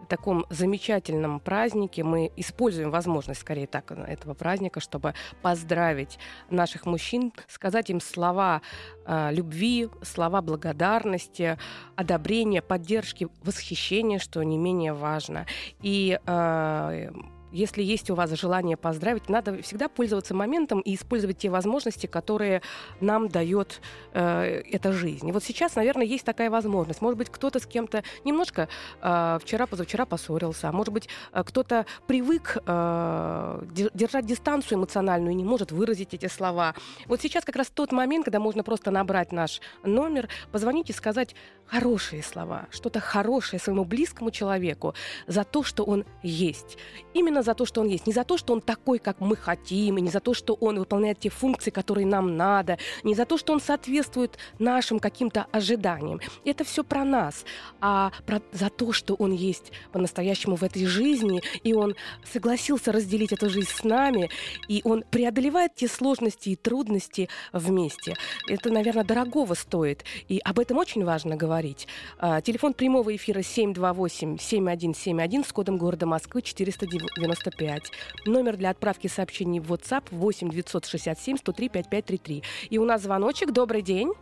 таком 0.09 0.47
замечательном 0.49 1.39
празднике. 1.39 2.03
Мы 2.03 2.33
используем 2.37 2.91
возможность, 2.91 3.43
скорее 3.43 3.67
так, 3.67 3.93
этого 3.93 4.33
праздника, 4.33 4.81
чтобы 4.81 5.13
поздравить 5.43 6.19
наших 6.49 6.87
мужчин, 6.87 7.31
сказать 7.47 7.91
им 7.91 8.01
слова 8.01 8.63
э, 9.05 9.31
любви, 9.31 9.91
слова 10.01 10.41
благодарности, 10.41 11.59
одобрения, 11.95 12.63
поддержки, 12.63 13.29
восхищения, 13.43 14.19
что 14.19 14.43
не 14.43 14.57
менее 14.57 14.95
важно. 14.95 15.45
И 15.83 16.19
э, 16.25 17.11
если 17.55 17.83
есть 17.83 18.11
у 18.11 18.15
вас 18.15 18.31
желание 18.33 18.77
поздравить, 18.77 19.29
надо 19.29 19.63
всегда 19.63 19.89
пользоваться 19.89 20.35
моментом 20.35 20.81
и 20.81 20.95
использовать 20.95 21.39
те 21.39 21.49
возможности, 21.49 22.07
которые 22.07 22.63
нам 23.01 23.29
дает 23.29 23.81
э, 24.13 24.63
эта 24.71 24.93
жизнь. 24.93 25.29
И 25.29 25.33
вот 25.33 25.45
сейчас, 25.45 25.77
наверное, 25.77 26.05
есть 26.05 26.25
такая 26.25 26.51
возможность. 26.51 27.01
Может 27.01 27.17
быть, 27.17 27.31
кто-то 27.31 27.61
с 27.61 27.67
кем-то 27.67 28.03
немножко 28.25 28.69
э, 29.01 29.39
вчера-позавчера 29.41 30.05
поссорился, 30.05 30.69
а 30.69 30.73
может 30.73 30.93
быть, 30.93 31.09
э, 31.33 31.45
кто-то 31.45 31.87
привык 32.09 32.59
э, 32.67 33.63
держать 33.95 34.27
дистанцию 34.27 34.79
эмоциональную 34.79 35.33
и 35.33 35.37
не 35.37 35.45
может 35.45 35.71
выразить 35.71 36.13
эти 36.13 36.27
слова. 36.27 36.75
Вот 37.07 37.21
сейчас 37.21 37.45
как 37.45 37.57
раз 37.57 37.71
тот 37.71 37.93
момент, 37.93 38.25
когда 38.25 38.41
можно 38.41 38.65
просто 38.65 38.91
набрать 38.91 39.31
наш 39.31 39.61
номер, 39.85 40.29
позвонить 40.51 40.91
и 40.91 40.93
сказать 40.93 41.37
хорошие 41.67 42.23
слова, 42.23 42.67
что-то 42.71 43.01
хорошее 43.01 43.61
своему 43.61 43.85
близкому 43.85 44.31
человеку 44.31 44.95
за 45.27 45.45
то, 45.45 45.63
что 45.63 45.85
он 45.85 46.05
есть. 46.23 46.77
Именно 47.15 47.43
за 47.45 47.55
то, 47.55 47.67
что 47.67 47.81
он 47.81 47.89
есть. 47.89 48.07
Не 48.07 48.13
за 48.13 48.25
то, 48.25 48.37
что 48.37 48.53
он 48.53 48.61
такой, 48.61 48.99
как 48.99 49.21
мы 49.21 49.37
хотим, 49.37 49.99
и 49.99 50.01
не 50.01 50.11
за 50.11 50.21
то, 50.21 50.35
что 50.35 50.55
он 50.55 50.79
выполняет 50.79 51.21
те 51.21 51.31
функции, 51.31 51.71
которые 51.71 52.07
нам 52.07 52.37
надо, 52.37 52.79
не 53.03 53.15
за 53.15 53.25
то, 53.27 53.39
что 53.39 53.53
он 53.53 53.61
соответствует 53.61 54.39
нашим 54.59 54.99
каким-то 54.99 55.47
ожиданиям. 55.53 56.21
Это 56.45 56.65
все 56.65 56.83
про 56.85 57.05
нас, 57.05 57.45
а 57.81 58.13
про, 58.27 58.43
за 58.53 58.71
то, 58.71 58.93
что 58.93 59.15
он 59.15 59.33
есть 59.33 59.73
по-настоящему 59.93 60.57
в 60.57 60.63
этой 60.63 60.87
жизни, 60.87 61.43
и 61.63 61.75
он 61.75 61.95
согласился 62.31 62.93
разделить 62.93 63.33
эту 63.33 63.51
жизнь 63.51 63.71
с 63.71 63.85
нами, 63.85 64.31
и 64.69 64.81
он 64.85 65.05
преодолевает 65.11 65.75
те 65.75 65.89
сложности 65.89 66.51
и 66.51 66.57
трудности 66.57 67.29
вместе. 67.53 68.15
Это, 68.49 68.71
наверное, 68.71 69.05
дорогого 69.05 69.55
стоит, 69.55 70.05
и 70.29 70.41
об 70.45 70.59
этом 70.59 70.79
очень 70.79 71.05
важно 71.05 71.37
говорить. 71.37 71.87
А, 72.19 72.41
телефон 72.41 72.75
прямого 72.75 73.15
эфира 73.15 73.39
728-7171 73.41 75.47
с 75.47 75.53
кодом 75.53 75.79
города 75.79 76.07
Москвы 76.07 76.43
490 76.43 77.15
95. 77.35 77.93
Номер 78.27 78.57
для 78.57 78.71
отправки 78.71 79.07
сообщений 79.07 79.61
в 79.61 79.73
WhatsApp 79.73 80.05
8 80.11 80.51
967 80.51 81.37
103 81.37 81.69
5533. 81.69 82.43
И 82.71 82.79
у 82.79 82.85
нас 82.85 83.03
звоночек. 83.03 83.53
Добрый 83.53 83.83
день. 83.83 84.13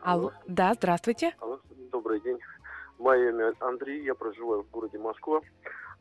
Алло. 0.00 0.28
Алло. 0.28 0.32
Да, 0.46 0.74
здравствуйте. 0.74 1.34
Алло. 1.40 1.60
Добрый 1.92 2.20
день. 2.20 2.38
Мое 2.98 3.30
имя 3.30 3.52
Андрей, 3.60 4.04
я 4.04 4.14
проживаю 4.14 4.62
в 4.62 4.70
городе 4.70 4.98
Москва. 4.98 5.40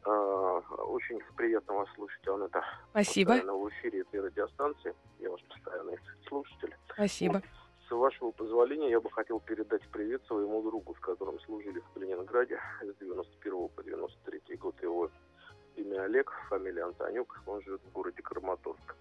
А, 0.06 0.60
очень 0.88 1.20
приятно 1.36 1.76
вас 1.76 1.90
слушать, 1.96 2.28
Анетта. 2.28 2.64
Спасибо. 2.92 3.32
Постоянно 3.32 3.58
в 3.58 3.70
эфире 3.70 4.02
этой 4.02 4.22
радиостанции. 4.22 4.94
Я 5.20 5.30
ваш 5.30 5.42
постоянный 5.44 5.98
слушатель. 6.28 6.76
Спасибо. 6.94 7.42
С 7.88 7.92
вашего 7.92 8.32
позволения, 8.32 8.90
я 8.90 9.00
бы 9.00 9.10
хотел 9.12 9.40
передать 9.40 9.82
привет 9.92 10.22
своему 10.26 10.62
другу, 10.64 10.96
с 10.96 11.00
которым 11.00 11.40
служили 11.42 11.80
в 11.80 11.94
Калининграде 11.94 12.60
с 12.82 13.00
91 13.00 13.70
по 13.70 13.84
93 13.84 14.56
год. 14.58 14.76
Его 14.82 15.10
имя 15.76 16.04
Олег, 16.04 16.32
фамилия 16.50 16.84
Антонюк, 16.86 17.42
он 17.46 17.62
живет 17.62 17.82
в 17.82 17.92
городе 17.92 18.22
Краматорск. 18.22 18.96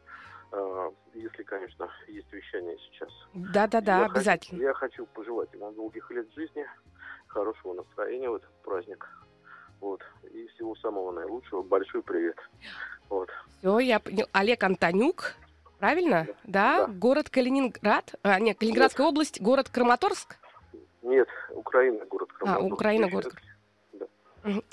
А, 0.52 0.93
если, 1.14 1.43
конечно, 1.43 1.91
есть 2.09 2.31
вещание 2.33 2.76
сейчас. 2.79 3.09
Да-да-да, 3.35 4.05
обязательно. 4.05 4.59
Хочу, 4.59 4.69
я 4.69 4.75
хочу 4.75 5.07
пожелать 5.07 5.52
ему 5.52 5.73
долгих 5.73 6.11
лет 6.11 6.31
жизни, 6.35 6.67
хорошего 7.26 7.75
настроения 7.75 8.29
в 8.29 8.35
этот 8.35 8.50
праздник. 8.62 9.09
Вот. 9.81 10.00
И 10.31 10.47
всего 10.49 10.76
самого 10.76 11.11
наилучшего. 11.11 11.62
Большой 11.62 12.02
привет. 12.02 12.37
Вот. 13.09 13.31
Все, 13.59 13.79
я 13.81 13.99
понял. 13.99 14.26
Олег 14.33 14.62
Антонюк, 14.62 15.35
правильно? 15.79 16.26
Да. 16.26 16.35
да? 16.45 16.87
да. 16.87 16.93
Город 16.93 17.31
Калининград? 17.31 18.14
А, 18.23 18.38
нет, 18.38 18.59
Калининградская 18.59 19.07
нет. 19.07 19.12
область, 19.12 19.41
город 19.41 19.69
Краматорск? 19.71 20.37
Нет, 21.02 21.29
Украина, 21.50 22.05
город 22.05 22.29
а, 22.33 22.38
Краматорск. 22.38 22.71
А, 22.71 22.75
Украина, 22.75 23.09
город. 23.09 23.35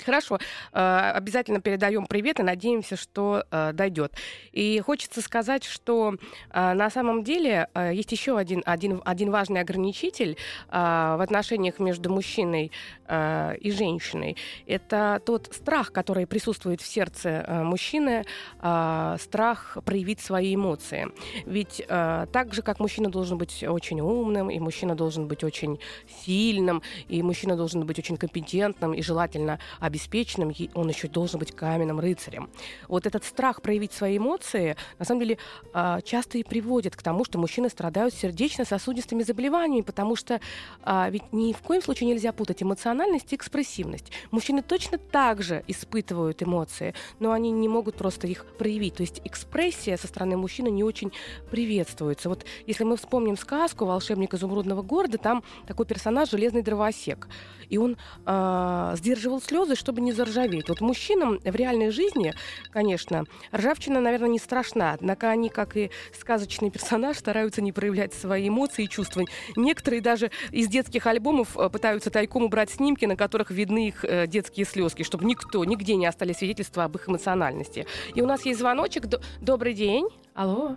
Хорошо. 0.04 0.38
Э, 0.72 1.12
обязательно 1.14 1.60
передаем 1.60 2.06
привет 2.06 2.40
и 2.40 2.42
надеемся, 2.42 2.96
что 2.96 3.44
э, 3.50 3.72
дойдет. 3.72 4.12
И 4.52 4.80
хочется 4.80 5.22
сказать, 5.22 5.64
что 5.64 6.14
э, 6.50 6.72
на 6.72 6.90
самом 6.90 7.22
деле 7.22 7.68
есть 7.92 8.10
еще 8.12 8.36
один, 8.36 8.62
один, 8.66 9.00
один 9.04 9.30
важный 9.30 9.60
ограничитель 9.60 10.36
в 10.68 11.22
отношениях 11.22 11.78
между 11.78 12.10
мужчиной 12.10 12.72
и 13.08 13.72
женщиной. 13.72 14.36
Это 14.66 15.20
тот 15.24 15.50
страх, 15.52 15.92
который 15.92 16.26
присутствует 16.26 16.80
в 16.80 16.86
сердце 16.86 17.44
мужчины, 17.64 18.24
страх 18.58 19.78
проявить 19.84 20.20
свои 20.20 20.54
эмоции. 20.54 21.08
Ведь 21.46 21.84
так 21.86 22.54
же, 22.54 22.62
как 22.62 22.80
мужчина 22.80 23.10
должен 23.10 23.38
быть 23.38 23.62
очень 23.62 24.00
умным, 24.00 24.50
и 24.50 24.58
мужчина 24.58 24.94
должен 24.94 25.26
быть 25.26 25.44
очень 25.44 25.78
сильным, 26.24 26.82
и 27.08 27.22
мужчина 27.22 27.56
должен 27.56 27.84
быть 27.84 27.98
очень 27.98 28.16
компетентным, 28.16 28.94
и 28.94 29.02
желательно 29.02 29.59
обеспеченным, 29.78 30.52
он 30.74 30.88
еще 30.88 31.08
должен 31.08 31.38
быть 31.38 31.52
каменным 31.52 32.00
рыцарем. 32.00 32.50
Вот 32.88 33.06
этот 33.06 33.24
страх 33.24 33.62
проявить 33.62 33.92
свои 33.92 34.18
эмоции, 34.18 34.76
на 34.98 35.04
самом 35.04 35.20
деле, 35.20 35.38
а, 35.72 36.00
часто 36.00 36.38
и 36.38 36.44
приводит 36.44 36.96
к 36.96 37.02
тому, 37.02 37.24
что 37.24 37.38
мужчины 37.38 37.68
страдают 37.68 38.14
сердечно-сосудистыми 38.14 39.22
заболеваниями, 39.22 39.82
потому 39.82 40.16
что 40.16 40.40
а, 40.82 41.08
ведь 41.10 41.32
ни 41.32 41.52
в 41.52 41.58
коем 41.58 41.82
случае 41.82 42.08
нельзя 42.08 42.32
путать 42.32 42.62
эмоциональность 42.62 43.32
и 43.32 43.36
экспрессивность. 43.36 44.10
Мужчины 44.30 44.62
точно 44.62 44.98
так 44.98 45.42
же 45.42 45.64
испытывают 45.66 46.42
эмоции, 46.42 46.94
но 47.18 47.32
они 47.32 47.50
не 47.50 47.68
могут 47.68 47.96
просто 47.96 48.26
их 48.26 48.44
проявить. 48.58 48.94
То 48.94 49.02
есть 49.02 49.20
экспрессия 49.24 49.96
со 49.96 50.06
стороны 50.06 50.36
мужчины 50.36 50.68
не 50.70 50.84
очень 50.84 51.12
приветствуется. 51.50 52.28
Вот 52.28 52.44
если 52.66 52.84
мы 52.84 52.96
вспомним 52.96 53.36
сказку 53.36 53.84
«Волшебник 53.84 54.34
изумрудного 54.34 54.82
города», 54.82 55.18
там 55.18 55.42
такой 55.66 55.86
персонаж— 55.86 56.30
железный 56.30 56.62
дровосек. 56.62 57.28
И 57.68 57.78
он 57.78 57.96
э, 58.26 58.94
сдерживал 58.96 59.40
слезы, 59.50 59.74
чтобы 59.74 60.00
не 60.00 60.12
заржаветь. 60.12 60.68
Вот 60.68 60.80
мужчинам 60.80 61.40
в 61.40 61.56
реальной 61.56 61.90
жизни, 61.90 62.32
конечно, 62.70 63.24
ржавчина, 63.52 64.00
наверное, 64.00 64.28
не 64.28 64.38
страшна. 64.38 64.92
Однако 64.92 65.28
они, 65.28 65.48
как 65.48 65.76
и 65.76 65.90
сказочный 66.12 66.70
персонаж, 66.70 67.18
стараются 67.18 67.60
не 67.60 67.72
проявлять 67.72 68.14
свои 68.14 68.48
эмоции 68.48 68.84
и 68.84 68.88
чувства. 68.88 69.24
Некоторые 69.56 70.02
даже 70.02 70.30
из 70.52 70.68
детских 70.68 71.06
альбомов 71.06 71.58
э, 71.58 71.68
пытаются 71.68 72.10
тайком 72.10 72.44
убрать 72.44 72.70
снимки, 72.70 73.06
на 73.06 73.16
которых 73.16 73.50
видны 73.50 73.88
их 73.88 74.04
э, 74.04 74.28
детские 74.28 74.66
слезки, 74.66 75.02
чтобы 75.02 75.24
никто, 75.24 75.64
нигде 75.64 75.96
не 75.96 76.06
остались 76.06 76.36
свидетельства 76.36 76.84
об 76.84 76.94
их 76.94 77.08
эмоциональности. 77.08 77.86
И 78.14 78.22
у 78.22 78.26
нас 78.26 78.44
есть 78.46 78.60
звоночек. 78.60 79.06
Добрый 79.40 79.74
день. 79.74 80.08
Алло. 80.34 80.76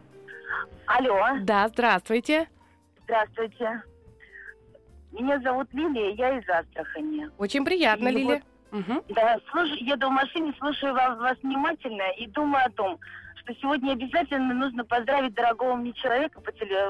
Алло. 0.87 1.19
Да, 1.43 1.67
здравствуйте. 1.67 2.47
Здравствуйте. 3.03 3.83
Меня 5.11 5.39
зовут 5.41 5.67
Лилия, 5.73 6.15
я 6.15 6.39
из 6.39 6.49
Астрахани. 6.49 7.29
Очень 7.37 7.63
приятно, 7.63 8.07
и 8.07 8.13
Лилия. 8.13 8.35
Вот, 8.35 8.43
угу. 8.73 9.05
Да, 9.09 9.37
слушаю, 9.51 9.83
еду 9.85 10.07
в 10.07 10.11
машине, 10.11 10.53
слушаю 10.59 10.93
вас, 10.93 11.17
вас 11.17 11.37
внимательно 11.43 12.11
и 12.17 12.27
думаю 12.27 12.65
о 12.65 12.71
том, 12.71 12.99
что 13.43 13.53
сегодня 13.55 13.93
обязательно 13.93 14.53
нужно 14.53 14.83
поздравить 14.85 15.33
дорогого 15.33 15.75
мне 15.75 15.93
человека 15.93 16.41
по 16.41 16.51
теле... 16.51 16.87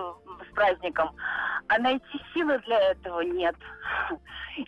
с 0.50 0.54
праздником, 0.54 1.16
а 1.68 1.80
найти 1.80 2.22
силы 2.34 2.60
для 2.60 2.80
этого 2.92 3.22
нет. 3.22 3.56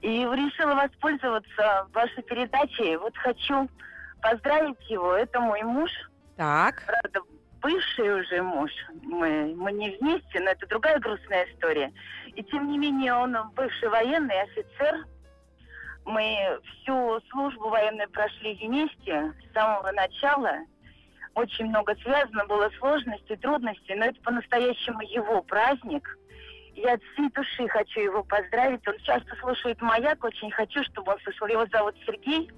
И 0.02 0.20
решила 0.20 0.76
воспользоваться 0.76 1.88
вашей 1.94 2.24
передачей. 2.24 2.98
Вот 2.98 3.16
хочу 3.18 3.70
поздравить 4.22 4.90
его. 4.90 5.14
Это 5.14 5.40
мой 5.40 5.62
муж. 5.62 5.92
Так. 6.38 6.84
Правда, 6.86 7.22
бывший 7.62 8.22
уже 8.22 8.42
муж. 8.42 8.72
Мы, 9.04 9.54
мы 9.56 9.72
не 9.72 9.92
вместе, 9.98 10.40
но 10.40 10.52
это 10.52 10.68
другая 10.68 11.00
грустная 11.00 11.46
история. 11.52 11.94
И 12.36 12.44
тем 12.44 12.72
не 12.72 12.78
менее, 12.78 13.14
он 13.14 13.38
бывший 13.56 13.90
военный 13.90 14.42
офицер. 14.42 15.06
Мы 16.06 16.60
всю 16.64 17.20
службу 17.32 17.70
военную 17.70 18.10
прошли 18.10 18.56
вместе 18.56 19.34
с 19.50 19.54
самого 19.54 19.92
начала. 19.92 20.60
Очень 21.34 21.66
много 21.66 21.96
связано 21.96 22.46
было 22.46 22.70
сложностей, 22.78 23.36
трудностей, 23.38 23.96
но 23.96 24.06
это 24.06 24.22
по-настоящему 24.22 25.02
его 25.02 25.42
праздник. 25.42 26.18
Я 26.76 26.94
от 26.94 27.04
всей 27.04 27.30
души 27.32 27.68
хочу 27.68 28.02
его 28.02 28.24
поздравить. 28.24 28.88
Он 28.88 28.98
часто 29.00 29.36
слушает 29.38 29.82
«Маяк», 29.82 30.24
очень 30.24 30.52
хочу, 30.52 30.84
чтобы 30.84 31.14
он 31.14 31.20
слышал. 31.22 31.48
Его 31.48 31.66
зовут 31.72 31.96
Сергей. 32.06 32.52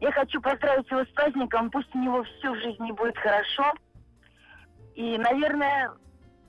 Я 0.00 0.12
хочу 0.12 0.40
поздравить 0.40 0.90
его 0.90 1.04
с 1.04 1.08
праздником. 1.08 1.70
Пусть 1.70 1.94
у 1.94 1.98
него 1.98 2.24
все 2.24 2.52
в 2.52 2.56
жизни 2.56 2.92
будет 2.92 3.16
хорошо. 3.16 3.72
И, 4.94 5.16
наверное, 5.16 5.92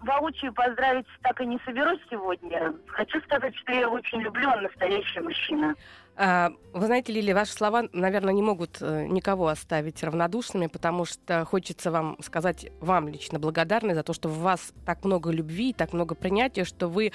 воочию 0.05 0.53
поздравить 0.53 1.07
так 1.21 1.41
и 1.41 1.45
не 1.45 1.59
соберусь 1.65 1.99
сегодня. 2.09 2.73
Хочу 2.87 3.19
сказать, 3.21 3.55
что 3.57 3.73
я 3.73 3.89
очень 3.89 4.21
люблю, 4.21 4.49
он 4.49 4.63
настоящий 4.63 5.19
мужчина. 5.19 5.75
А, 6.17 6.53
вы 6.71 6.85
знаете, 6.85 7.11
Лили, 7.11 7.33
ваши 7.33 7.51
слова, 7.51 7.85
наверное, 7.91 8.33
не 8.33 8.41
могут 8.41 8.77
э, 8.81 9.05
никого 9.07 9.47
оставить 9.47 10.01
равнодушными, 10.01 10.67
потому 10.67 11.03
что 11.03 11.43
хочется 11.43 11.91
вам 11.91 12.17
сказать, 12.21 12.67
вам 12.79 13.09
лично 13.09 13.37
благодарны 13.37 13.95
за 13.95 14.03
то, 14.03 14.13
что 14.13 14.29
в 14.29 14.39
вас 14.39 14.71
так 14.85 15.03
много 15.03 15.29
любви, 15.31 15.73
так 15.73 15.91
много 15.91 16.15
принятия, 16.15 16.63
что 16.63 16.87
вы 16.87 17.11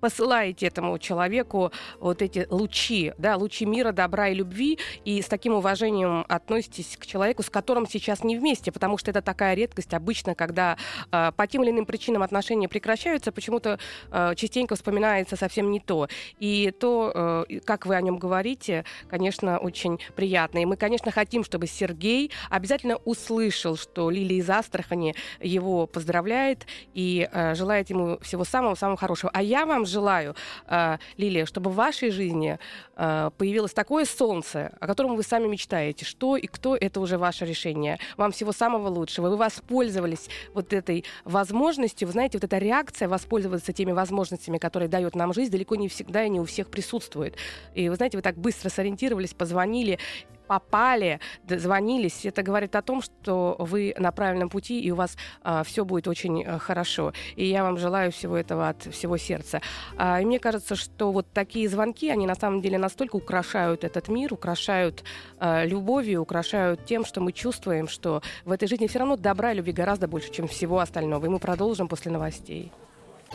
посылаете 0.00 0.66
этому 0.66 0.98
человеку 0.98 1.72
вот 1.98 2.20
эти 2.20 2.46
лучи, 2.50 3.14
да, 3.16 3.36
лучи 3.36 3.64
мира, 3.64 3.92
добра 3.92 4.28
и 4.28 4.34
любви, 4.34 4.78
и 5.04 5.22
с 5.22 5.26
таким 5.26 5.54
уважением 5.54 6.24
относитесь 6.28 6.96
к 6.98 7.06
человеку, 7.06 7.42
с 7.42 7.48
которым 7.50 7.86
сейчас 7.86 8.24
не 8.24 8.36
вместе, 8.38 8.70
потому 8.70 8.98
что 8.98 9.10
это 9.10 9.22
такая 9.22 9.54
редкость 9.54 9.94
обычно, 9.94 10.34
когда 10.34 10.76
э, 11.10 11.32
по 11.36 11.46
тем 11.46 11.62
или 11.62 11.70
иным 11.70 11.86
причинам 11.86 12.22
отношения 12.22 12.68
прекращаются, 12.68 13.32
почему-то 13.32 13.78
э, 14.10 14.34
частенько 14.36 14.74
вспоминается 14.74 15.36
совсем 15.36 15.70
не 15.70 15.80
то. 15.80 16.08
И 16.38 16.70
то, 16.78 17.46
э, 17.48 17.60
как 17.64 17.86
вы 17.86 17.94
о 17.94 18.00
нем 18.02 18.18
говорите, 18.18 18.41
говорите, 18.42 18.84
конечно, 19.08 19.58
очень 19.58 20.00
приятно. 20.16 20.58
И 20.58 20.64
мы, 20.64 20.76
конечно, 20.76 21.12
хотим, 21.12 21.44
чтобы 21.44 21.68
Сергей 21.68 22.32
обязательно 22.50 22.96
услышал, 23.04 23.76
что 23.76 24.10
Лилия 24.10 24.38
из 24.38 24.50
Астрахани 24.50 25.14
его 25.40 25.86
поздравляет 25.86 26.66
и 26.92 27.28
э, 27.30 27.54
желает 27.54 27.90
ему 27.90 28.18
всего 28.20 28.44
самого-самого 28.44 28.96
хорошего. 28.96 29.30
А 29.32 29.42
я 29.42 29.64
вам 29.64 29.86
желаю, 29.86 30.34
э, 30.66 30.98
Лилия, 31.16 31.46
чтобы 31.46 31.70
в 31.70 31.76
вашей 31.76 32.10
жизни 32.10 32.58
э, 32.96 33.30
появилось 33.38 33.72
такое 33.72 34.04
солнце, 34.06 34.72
о 34.80 34.88
котором 34.88 35.14
вы 35.14 35.22
сами 35.22 35.46
мечтаете. 35.46 36.04
Что 36.04 36.36
и 36.36 36.48
кто, 36.48 36.74
это 36.74 37.00
уже 37.00 37.18
ваше 37.18 37.44
решение. 37.44 38.00
Вам 38.16 38.32
всего 38.32 38.50
самого 38.50 38.88
лучшего. 38.88 39.28
Вы 39.28 39.36
воспользовались 39.36 40.28
вот 40.52 40.72
этой 40.72 41.04
возможностью. 41.24 42.08
Вы 42.08 42.12
знаете, 42.12 42.38
вот 42.38 42.44
эта 42.44 42.58
реакция 42.58 43.06
воспользоваться 43.06 43.72
теми 43.72 43.92
возможностями, 43.92 44.58
которые 44.58 44.88
дает 44.88 45.14
нам 45.14 45.32
жизнь, 45.32 45.52
далеко 45.52 45.76
не 45.76 45.88
всегда 45.88 46.24
и 46.24 46.28
не 46.28 46.40
у 46.40 46.44
всех 46.44 46.70
присутствует. 46.70 47.36
И 47.74 47.88
вы 47.88 47.94
знаете, 47.94 48.16
вы 48.16 48.22
так 48.22 48.31
так 48.32 48.38
быстро 48.38 48.70
сориентировались, 48.70 49.34
позвонили, 49.34 49.98
попали, 50.46 51.20
дозвонились, 51.44 52.26
это 52.26 52.42
говорит 52.42 52.76
о 52.76 52.82
том, 52.82 53.02
что 53.02 53.56
вы 53.58 53.94
на 53.98 54.10
правильном 54.10 54.48
пути, 54.48 54.80
и 54.80 54.90
у 54.90 54.96
вас 54.96 55.16
а, 55.42 55.62
все 55.62 55.84
будет 55.84 56.08
очень 56.08 56.44
а, 56.44 56.58
хорошо. 56.58 57.12
И 57.36 57.46
я 57.46 57.62
вам 57.62 57.78
желаю 57.78 58.10
всего 58.10 58.36
этого 58.36 58.68
от 58.68 58.82
всего 58.82 59.16
сердца. 59.16 59.60
А, 59.96 60.20
и 60.20 60.24
мне 60.24 60.38
кажется, 60.38 60.76
что 60.76 61.12
вот 61.12 61.26
такие 61.32 61.68
звонки, 61.68 62.10
они 62.10 62.26
на 62.26 62.34
самом 62.34 62.60
деле 62.60 62.78
настолько 62.78 63.16
украшают 63.16 63.84
этот 63.84 64.08
мир, 64.08 64.32
украшают 64.34 65.04
а, 65.38 65.64
любовью, 65.64 66.20
украшают 66.20 66.84
тем, 66.84 67.04
что 67.04 67.20
мы 67.20 67.32
чувствуем, 67.32 67.88
что 67.88 68.22
в 68.44 68.52
этой 68.52 68.68
жизни 68.68 68.86
все 68.86 68.98
равно 68.98 69.16
добра 69.16 69.52
и 69.52 69.56
любви 69.56 69.72
гораздо 69.72 70.08
больше, 70.08 70.30
чем 70.32 70.48
всего 70.48 70.80
остального. 70.80 71.26
И 71.26 71.28
мы 71.28 71.38
продолжим 71.38 71.88
после 71.88 72.10
новостей. 72.10 72.72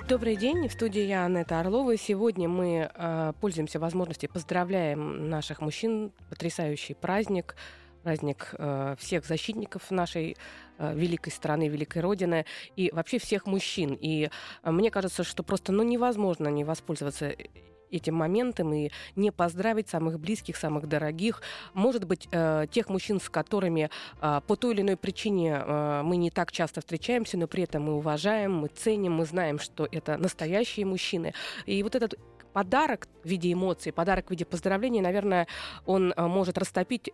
Добрый 0.05 0.38
день, 0.38 0.69
в 0.69 0.71
студии 0.71 1.01
я, 1.01 1.25
Анетта 1.25 1.60
Орлова. 1.60 1.97
Сегодня 1.97 2.47
мы 2.47 2.89
э, 2.93 3.33
пользуемся 3.41 3.77
возможностью, 3.79 4.29
поздравляем 4.29 5.29
наших 5.29 5.60
мужчин. 5.60 6.13
Потрясающий 6.29 6.93
праздник, 6.93 7.57
праздник 8.03 8.55
э, 8.57 8.95
всех 8.99 9.25
защитников 9.25 9.91
нашей 9.91 10.38
э, 10.77 10.95
великой 10.95 11.31
страны, 11.31 11.67
великой 11.67 12.01
Родины 12.01 12.45
и 12.77 12.89
вообще 12.93 13.19
всех 13.19 13.47
мужчин. 13.47 13.97
И 13.99 14.29
э, 14.63 14.71
мне 14.71 14.91
кажется, 14.91 15.25
что 15.25 15.43
просто 15.43 15.73
ну, 15.73 15.83
невозможно 15.83 16.47
не 16.47 16.63
воспользоваться 16.63 17.33
этим 17.91 18.15
моментом 18.15 18.73
и 18.73 18.89
не 19.15 19.32
поздравить 19.32 19.89
самых 19.89 20.19
близких, 20.19 20.58
самых 20.58 20.88
дорогих, 20.88 21.41
может 21.73 22.06
быть, 22.06 22.28
э, 22.32 22.65
тех 22.71 22.89
мужчин, 22.89 23.19
с 23.19 23.30
которыми 23.30 23.89
э, 24.21 24.41
по 24.47 24.56
той 24.56 24.73
или 24.73 24.82
иной 24.82 24.97
причине 24.97 25.62
э, 25.65 26.02
мы 26.04 26.17
не 26.17 26.32
так 26.32 26.52
часто 26.52 26.82
встречаемся, 26.82 27.38
но 27.38 27.47
при 27.47 27.63
этом 27.63 27.84
мы 27.84 27.95
уважаем, 27.95 28.56
мы 28.56 28.67
ценим, 28.67 29.13
мы 29.13 29.26
знаем, 29.26 29.60
что 29.60 29.88
это 29.91 30.17
настоящие 30.17 30.86
мужчины. 30.86 31.34
И 31.65 31.82
вот 31.84 31.95
этот 31.95 32.15
подарок 32.54 33.08
в 33.23 33.28
виде 33.28 33.54
эмоций, 33.54 33.91
подарок 33.91 34.28
в 34.28 34.32
виде 34.32 34.43
поздравления, 34.43 35.02
наверное, 35.02 35.47
он 35.86 36.12
может 36.17 36.58
растопить 36.58 37.08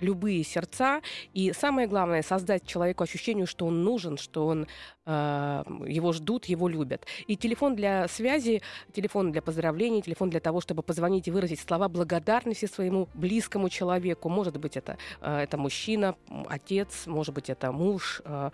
любые 0.00 0.44
сердца. 0.44 1.00
И 1.32 1.52
самое 1.52 1.88
главное, 1.88 2.22
создать 2.22 2.66
человеку 2.66 3.02
ощущение, 3.02 3.46
что 3.46 3.64
он 3.64 3.82
нужен, 3.82 4.18
что 4.18 4.46
он, 4.46 4.66
его 5.10 6.12
ждут, 6.12 6.46
его 6.46 6.68
любят. 6.68 7.06
И 7.26 7.36
телефон 7.36 7.74
для 7.76 8.08
связи, 8.08 8.62
телефон 8.92 9.32
для 9.32 9.42
поздравлений, 9.42 10.02
телефон 10.02 10.30
для 10.30 10.40
того, 10.40 10.60
чтобы 10.60 10.82
позвонить 10.82 11.28
и 11.28 11.30
выразить 11.30 11.60
слова 11.60 11.88
благодарности 11.88 12.66
своему 12.66 13.08
близкому 13.14 13.68
человеку. 13.68 14.28
Может 14.28 14.58
быть, 14.58 14.76
это, 14.76 14.98
э, 15.20 15.38
это 15.38 15.56
мужчина, 15.56 16.14
отец, 16.48 17.06
может 17.06 17.34
быть, 17.34 17.50
это 17.50 17.72
муж, 17.72 18.22
э, 18.24 18.50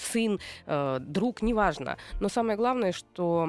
сын, 0.00 0.40
друг, 1.00 1.42
неважно. 1.42 1.96
Но 2.20 2.28
самое 2.28 2.56
главное, 2.56 2.92
что 2.92 3.48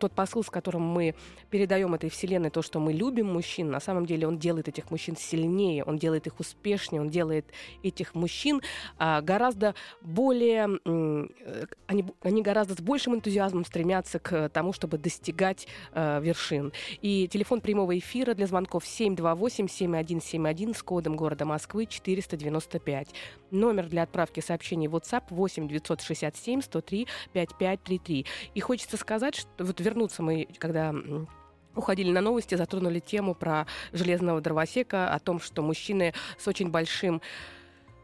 тот 0.00 0.12
посыл, 0.12 0.42
с 0.42 0.50
которым 0.50 0.82
мы 0.82 1.14
передаем 1.50 1.94
этой 1.94 2.10
вселенной 2.10 2.50
то, 2.50 2.62
что 2.62 2.80
мы 2.80 2.92
любим 2.92 3.32
мужчин, 3.32 3.70
на 3.70 3.80
самом 3.80 4.06
деле 4.06 4.26
он 4.26 4.38
делает 4.38 4.68
этих 4.68 4.90
мужчин 4.90 5.16
сильнее, 5.16 5.84
он 5.84 5.98
делает 5.98 6.26
их 6.26 6.40
успешнее, 6.40 7.00
он 7.00 7.08
делает 7.08 7.46
этих 7.82 8.14
мужчин 8.14 8.60
а, 8.98 9.20
гораздо 9.20 9.74
более, 10.00 10.68
э, 11.70 11.74
они, 11.86 12.04
они 12.22 12.42
гораздо 12.42 12.74
с 12.74 12.80
большим 12.80 13.14
энтузиазмом 13.14 13.64
стремятся 13.64 14.18
к 14.18 14.48
тому, 14.50 14.72
чтобы 14.72 14.98
достигать 14.98 15.66
а, 15.92 16.20
вершин. 16.20 16.72
И 17.00 17.28
телефон 17.28 17.60
прямого 17.60 17.98
эфира 17.98 18.34
для 18.34 18.46
звонков 18.46 18.84
728-7171 18.84 20.76
с 20.76 20.82
кодом 20.82 21.16
города 21.16 21.44
Москвы 21.44 21.86
495. 21.86 23.08
Номер 23.50 23.86
для 23.88 24.02
отправки 24.02 24.40
сообщений 24.40 24.88
в 24.88 24.96
WhatsApp 24.96 25.24
8 25.30 25.68
967 25.68 26.62
103 26.62 27.06
5533. 27.32 28.26
И 28.54 28.60
хочется 28.60 28.96
сказать, 28.96 29.36
что 29.36 29.64
вот 29.64 29.80
вернуться 29.80 30.22
мы, 30.22 30.48
когда 30.58 30.94
уходили 31.78 32.10
на 32.10 32.20
новости, 32.20 32.54
затронули 32.54 33.00
тему 33.00 33.34
про 33.34 33.66
железного 33.92 34.40
дровосека, 34.40 35.12
о 35.12 35.18
том, 35.18 35.40
что 35.40 35.62
мужчины 35.62 36.12
с 36.36 36.46
очень 36.48 36.70
большим 36.70 37.22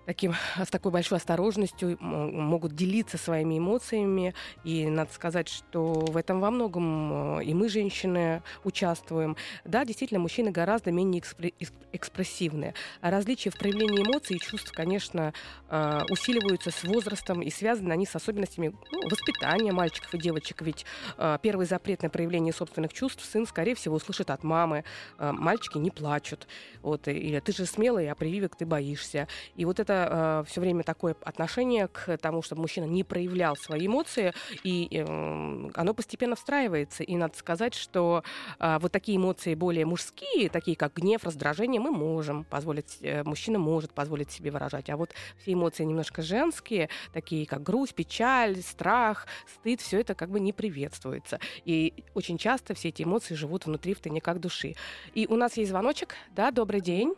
таким, 0.06 0.34
с 0.56 0.68
такой 0.68 0.92
большой 0.92 1.18
осторожностью 1.18 1.96
могут 2.00 2.74
делиться 2.74 3.18
своими 3.18 3.58
эмоциями. 3.58 4.34
И 4.64 4.86
надо 4.86 5.12
сказать, 5.12 5.48
что 5.48 5.92
в 5.92 6.16
этом 6.16 6.40
во 6.40 6.50
многом 6.50 7.38
э, 7.38 7.44
и 7.44 7.54
мы, 7.54 7.68
женщины, 7.68 8.42
участвуем. 8.64 9.36
Да, 9.64 9.84
действительно, 9.84 10.20
мужчины 10.20 10.50
гораздо 10.50 10.90
менее 10.90 11.20
экспре- 11.20 11.54
экспрессивны. 11.92 12.74
Различия 13.00 13.50
в 13.50 13.58
проявлении 13.58 14.02
эмоций 14.02 14.36
и 14.36 14.40
чувств, 14.40 14.72
конечно, 14.72 15.32
э, 15.68 16.00
усиливаются 16.10 16.70
с 16.70 16.84
возрастом 16.84 17.42
и 17.42 17.50
связаны 17.50 17.92
они 17.92 18.06
с 18.06 18.14
особенностями 18.14 18.74
ну, 18.92 19.08
воспитания 19.08 19.72
мальчиков 19.72 20.14
и 20.14 20.18
девочек. 20.18 20.62
Ведь 20.62 20.84
э, 21.18 21.38
первый 21.42 21.66
запрет 21.66 22.02
на 22.02 22.10
проявление 22.10 22.52
собственных 22.52 22.92
чувств 22.92 23.24
сын, 23.24 23.46
скорее 23.46 23.74
всего, 23.74 23.96
услышит 23.96 24.30
от 24.30 24.42
мамы. 24.42 24.84
Мальчики 25.18 25.78
не 25.78 25.90
плачут. 25.90 26.46
Вот, 26.82 27.08
или 27.08 27.38
ты 27.40 27.52
же 27.52 27.66
смелый, 27.66 28.10
а 28.10 28.14
прививок 28.14 28.56
ты 28.56 28.66
боишься. 28.66 29.28
И 29.54 29.64
вот 29.64 29.80
это 29.80 29.93
это 29.94 30.42
э, 30.44 30.50
все 30.50 30.60
время 30.60 30.82
такое 30.82 31.16
отношение 31.22 31.88
к 31.88 32.16
тому, 32.18 32.42
чтобы 32.42 32.62
мужчина 32.62 32.84
не 32.84 33.04
проявлял 33.04 33.56
свои 33.56 33.86
эмоции, 33.86 34.32
и 34.62 34.88
э, 34.90 35.70
оно 35.74 35.94
постепенно 35.94 36.36
встраивается. 36.36 37.02
И 37.02 37.16
надо 37.16 37.36
сказать, 37.36 37.74
что 37.74 38.22
э, 38.58 38.78
вот 38.80 38.92
такие 38.92 39.16
эмоции 39.16 39.54
более 39.54 39.86
мужские, 39.86 40.48
такие 40.48 40.76
как 40.76 40.94
гнев, 40.94 41.24
раздражение, 41.24 41.80
мы 41.80 41.90
можем 41.90 42.44
позволить, 42.44 42.98
э, 43.00 43.22
мужчина 43.24 43.58
может 43.58 43.92
позволить 43.92 44.30
себе 44.30 44.50
выражать. 44.50 44.90
А 44.90 44.96
вот 44.96 45.10
все 45.40 45.52
эмоции 45.52 45.84
немножко 45.84 46.22
женские, 46.22 46.88
такие 47.12 47.46
как 47.46 47.62
грусть, 47.62 47.94
печаль, 47.94 48.60
страх, 48.62 49.26
стыд, 49.46 49.80
все 49.80 50.00
это 50.00 50.14
как 50.14 50.30
бы 50.30 50.40
не 50.40 50.52
приветствуется. 50.52 51.38
И 51.64 51.94
очень 52.14 52.38
часто 52.38 52.74
все 52.74 52.88
эти 52.88 53.02
эмоции 53.02 53.34
живут 53.34 53.66
внутри 53.66 53.94
в 53.94 54.00
тайниках 54.00 54.38
души. 54.38 54.74
И 55.14 55.26
у 55.28 55.36
нас 55.36 55.56
есть 55.56 55.70
звоночек. 55.70 56.14
Да, 56.34 56.50
добрый 56.50 56.80
день. 56.80 57.14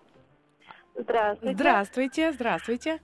Здравствуйте. 0.98 1.54
Здравствуйте, 1.54 2.32
здравствуйте. 2.32 3.00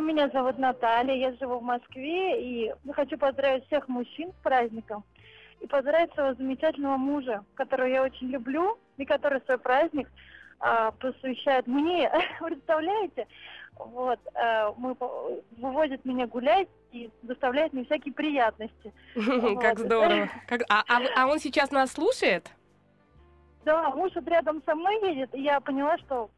Меня 0.00 0.28
зовут 0.28 0.58
Наталья, 0.58 1.14
я 1.14 1.32
живу 1.36 1.58
в 1.58 1.62
Москве, 1.62 2.40
и 2.40 2.72
хочу 2.92 3.18
поздравить 3.18 3.66
всех 3.66 3.88
мужчин 3.88 4.30
с 4.32 4.42
праздником. 4.42 5.04
И 5.60 5.66
поздравить 5.66 6.12
своего 6.14 6.34
замечательного 6.34 6.96
мужа, 6.96 7.44
которого 7.54 7.86
я 7.86 8.02
очень 8.02 8.28
люблю, 8.28 8.78
и 8.96 9.04
который 9.04 9.40
свой 9.42 9.58
праздник 9.58 10.08
а, 10.60 10.92
посвящает 10.92 11.66
мне. 11.66 12.10
Представляете? 12.40 13.26
Вот, 13.76 14.20
а, 14.34 14.72
мы, 14.76 14.96
выводит 15.56 16.04
меня 16.04 16.26
гулять 16.26 16.68
и 16.92 17.10
доставляет 17.22 17.72
мне 17.72 17.84
всякие 17.84 18.14
приятности. 18.14 18.92
Как 19.60 19.78
здорово. 19.78 20.28
А, 20.68 20.84
а, 20.88 21.00
а 21.16 21.26
он 21.26 21.38
сейчас 21.38 21.70
нас 21.72 21.92
слушает? 21.92 22.50
Да, 23.64 23.90
муж 23.90 24.12
вот 24.14 24.26
рядом 24.28 24.62
со 24.64 24.74
мной 24.74 25.10
едет, 25.10 25.34
и 25.34 25.42
я 25.42 25.60
поняла, 25.60 25.98
что 25.98 26.30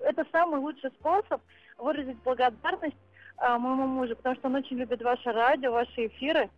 это 0.00 0.24
самый 0.32 0.60
лучший 0.60 0.90
способ 0.90 1.40
выразить 1.78 2.18
благодарность 2.22 2.96
а, 3.36 3.58
моему 3.58 3.86
мужу, 3.86 4.16
потому 4.16 4.36
что 4.36 4.48
он 4.48 4.56
очень 4.56 4.76
любит 4.76 5.02
ваше 5.02 5.32
радио, 5.32 5.72
ваши 5.72 6.06
эфиры. 6.06 6.50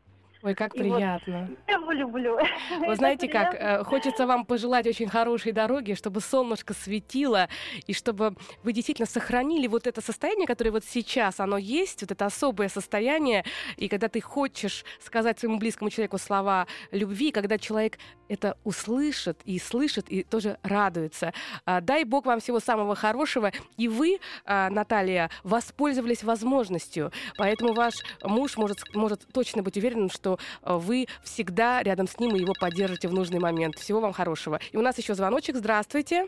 Ой, 0.42 0.54
как 0.54 0.74
и 0.74 0.80
приятно. 0.80 1.48
Вот, 1.48 1.58
я 1.68 1.74
его 1.74 1.92
люблю. 1.92 2.38
Вы 2.80 2.96
знаете 2.96 3.28
как, 3.28 3.54
э, 3.54 3.84
хочется 3.84 4.26
вам 4.26 4.44
пожелать 4.44 4.86
очень 4.86 5.08
хорошей 5.08 5.52
дороги, 5.52 5.94
чтобы 5.94 6.20
солнышко 6.20 6.74
светило, 6.74 7.48
и 7.86 7.94
чтобы 7.94 8.34
вы 8.64 8.72
действительно 8.72 9.06
сохранили 9.06 9.68
вот 9.68 9.86
это 9.86 10.00
состояние, 10.00 10.46
которое 10.46 10.72
вот 10.72 10.84
сейчас 10.84 11.38
оно 11.38 11.58
есть, 11.58 12.02
вот 12.02 12.10
это 12.10 12.26
особое 12.26 12.68
состояние, 12.68 13.44
и 13.76 13.88
когда 13.88 14.08
ты 14.08 14.20
хочешь 14.20 14.84
сказать 15.00 15.38
своему 15.38 15.58
близкому 15.58 15.90
человеку 15.90 16.18
слова 16.18 16.66
любви, 16.90 17.30
когда 17.30 17.56
человек 17.56 17.98
это 18.28 18.56
услышит 18.64 19.40
и 19.44 19.58
слышит, 19.58 20.08
и 20.08 20.24
тоже 20.24 20.58
радуется. 20.62 21.32
А, 21.66 21.80
дай 21.80 22.04
Бог 22.04 22.24
вам 22.26 22.40
всего 22.40 22.60
самого 22.60 22.94
хорошего, 22.94 23.52
и 23.76 23.88
вы, 23.88 24.18
а, 24.44 24.70
Наталья, 24.70 25.30
воспользовались 25.44 26.24
возможностью, 26.24 27.12
поэтому 27.36 27.74
ваш 27.74 27.94
муж 28.24 28.56
может, 28.56 28.78
может 28.94 29.26
точно 29.32 29.62
быть 29.62 29.76
уверен, 29.76 30.08
что 30.08 30.31
Э, 30.62 30.76
вы 30.76 31.06
всегда 31.22 31.82
рядом 31.82 32.06
с 32.06 32.18
ним 32.18 32.34
и 32.36 32.40
его 32.40 32.52
поддержите 32.58 33.08
в 33.08 33.14
нужный 33.14 33.40
момент. 33.40 33.76
Всего 33.76 34.00
вам 34.00 34.12
хорошего. 34.12 34.58
И 34.72 34.76
у 34.76 34.82
нас 34.82 34.98
еще 34.98 35.14
звоночек. 35.14 35.56
Здравствуйте. 35.56 36.26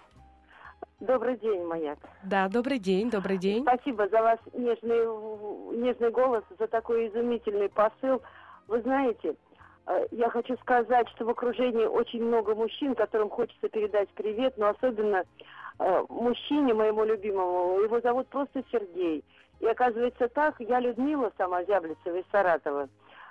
Добрый 1.01 1.37
день, 1.37 1.63
Маяк. 1.65 1.99
Да, 2.23 2.49
добрый 2.49 2.79
день, 2.79 3.11
добрый 3.11 3.37
день. 3.37 3.63
Спасибо 3.63 4.09
за 4.09 4.23
вас 4.23 4.39
нежный, 4.53 5.77
нежный 5.77 6.11
голос, 6.11 6.45
за 6.59 6.67
такой 6.67 7.09
изумительный 7.09 7.69
посыл. 7.69 8.23
Вы 8.69 8.81
знаете, 8.83 9.35
э, 9.87 10.07
я 10.13 10.31
хочу 10.31 10.57
сказать, 10.59 11.09
что 11.11 11.27
в 11.27 11.31
окружении 11.31 11.85
очень 11.85 12.25
много 12.25 12.55
мужчин, 12.55 12.95
которым 12.95 13.29
хочется 13.29 13.69
передать 13.69 14.09
привет, 14.11 14.55
но 14.57 14.69
особенно 14.69 15.25
э, 15.79 16.05
мужчине 16.09 16.73
моему 16.73 17.05
любимому, 17.05 17.81
его 17.81 18.01
зовут 18.01 18.29
просто 18.29 18.63
Сергей. 18.71 19.25
И 19.61 19.67
оказывается 19.67 20.29
так, 20.29 20.55
я 20.61 20.81
Людмила 20.81 21.33
сама 21.37 21.65
Зяблицева 21.65 22.19
из 22.19 22.25
Саратова. 22.31 22.89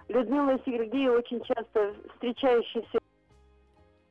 Людмила 0.09 0.55
и 0.55 0.61
Сергей 0.65 1.07
очень 1.09 1.41
часто 1.43 1.93
встречающиеся. 2.13 2.99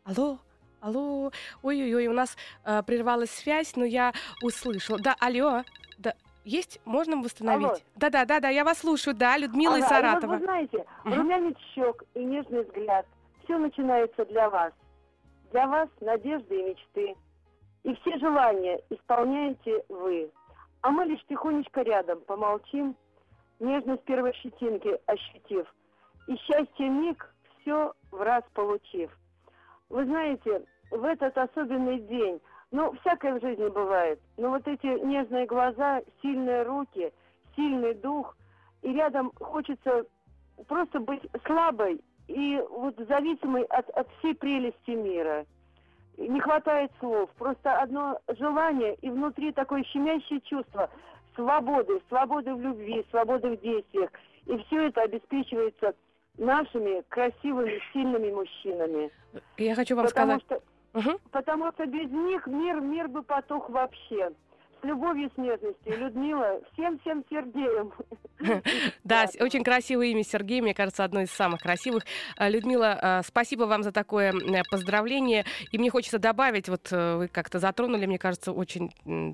Алло, 0.04 0.38
алло, 0.80 1.30
ой-ой-ой, 1.62 2.06
у 2.08 2.12
нас 2.12 2.36
э, 2.64 2.82
прервалась 2.82 3.30
связь, 3.30 3.76
но 3.76 3.84
я 3.84 4.12
услышала. 4.42 4.98
Да, 4.98 5.14
алло, 5.20 5.62
да, 5.98 6.14
есть? 6.44 6.80
Можно 6.84 7.18
восстановить? 7.18 7.84
Да-да, 7.94 8.24
да-да, 8.24 8.48
я 8.48 8.64
вас 8.64 8.78
слушаю, 8.78 9.14
да, 9.14 9.36
Людмила 9.36 9.76
ага, 9.76 9.84
из 9.84 9.88
Саратова. 9.88 10.32
Вот 10.32 10.40
вы 10.40 10.44
знаете, 10.44 10.86
угу. 11.04 11.14
румянец 11.14 11.56
щек 11.74 12.02
и 12.14 12.24
нежный 12.24 12.64
взгляд, 12.64 13.06
все 13.44 13.58
начинается 13.58 14.24
для 14.24 14.50
вас. 14.50 14.72
Для 15.52 15.66
вас 15.66 15.88
надежды 16.00 16.58
и 16.58 16.62
мечты. 16.70 17.14
И 17.84 17.94
все 17.96 18.18
желания 18.18 18.80
исполняете 18.90 19.84
вы. 19.88 20.30
А 20.80 20.90
мы 20.90 21.04
лишь 21.04 21.22
тихонечко 21.28 21.82
рядом 21.82 22.20
помолчим, 22.22 22.96
нежность 23.60 24.02
первой 24.04 24.32
щетинки 24.34 24.98
ощутив– 25.06 25.66
и 26.26 26.36
счастье 26.36 26.88
миг 26.88 27.34
все 27.60 27.92
в 28.10 28.20
раз 28.20 28.44
получив. 28.54 29.10
Вы 29.88 30.04
знаете, 30.04 30.64
в 30.90 31.04
этот 31.04 31.36
особенный 31.36 32.00
день, 32.00 32.40
ну, 32.70 32.92
всякое 33.00 33.38
в 33.38 33.42
жизни 33.42 33.68
бывает, 33.68 34.20
но 34.36 34.50
вот 34.50 34.66
эти 34.66 34.86
нежные 34.86 35.46
глаза, 35.46 36.02
сильные 36.22 36.62
руки, 36.62 37.12
сильный 37.54 37.94
дух, 37.94 38.36
и 38.82 38.92
рядом 38.92 39.32
хочется 39.38 40.04
просто 40.66 41.00
быть 41.00 41.22
слабой 41.46 42.00
и 42.28 42.62
вот 42.70 42.96
зависимой 42.96 43.64
от, 43.64 43.88
от 43.90 44.08
всей 44.18 44.34
прелести 44.34 44.90
мира. 44.90 45.44
Не 46.16 46.40
хватает 46.40 46.90
слов, 47.00 47.30
просто 47.38 47.74
одно 47.78 48.18
желание 48.38 48.94
и 48.96 49.10
внутри 49.10 49.52
такое 49.52 49.82
щемящее 49.84 50.40
чувство 50.42 50.90
свободы, 51.34 52.00
свободы 52.08 52.54
в 52.54 52.60
любви, 52.60 53.04
свободы 53.10 53.56
в 53.56 53.60
действиях. 53.60 54.10
И 54.46 54.56
все 54.58 54.88
это 54.88 55.02
обеспечивается 55.02 55.94
нашими 56.38 57.02
красивыми, 57.08 57.80
сильными 57.92 58.30
мужчинами. 58.30 59.10
Я 59.56 59.74
хочу 59.74 59.96
вам 59.96 60.06
потому 60.06 60.38
сказать... 60.40 60.62
Что, 60.92 61.10
угу. 61.10 61.18
Потому 61.30 61.72
что 61.72 61.86
без 61.86 62.10
них 62.10 62.46
мир, 62.46 62.80
мир 62.80 63.08
бы 63.08 63.22
потух 63.22 63.68
вообще 63.70 64.32
любовью, 64.82 65.30
с 65.34 65.38
нежностью. 65.38 65.98
Людмила, 65.98 66.60
всем-всем 66.72 67.24
Сергеем. 67.30 67.92
Да, 69.04 69.26
очень 69.40 69.62
красивое 69.62 70.06
имя 70.06 70.24
Сергей, 70.24 70.60
мне 70.60 70.74
кажется, 70.74 71.04
одно 71.04 71.20
из 71.20 71.30
самых 71.30 71.60
красивых. 71.60 72.04
А, 72.36 72.48
Людмила, 72.48 72.98
а, 73.00 73.22
спасибо 73.22 73.64
вам 73.64 73.82
за 73.82 73.92
такое 73.92 74.32
поздравление. 74.70 75.44
И 75.70 75.78
мне 75.78 75.90
хочется 75.90 76.18
добавить, 76.18 76.68
вот 76.68 76.88
э, 76.90 77.16
вы 77.16 77.28
как-то 77.28 77.58
затронули, 77.58 78.06
мне 78.06 78.18
кажется, 78.18 78.52
очень 78.52 78.92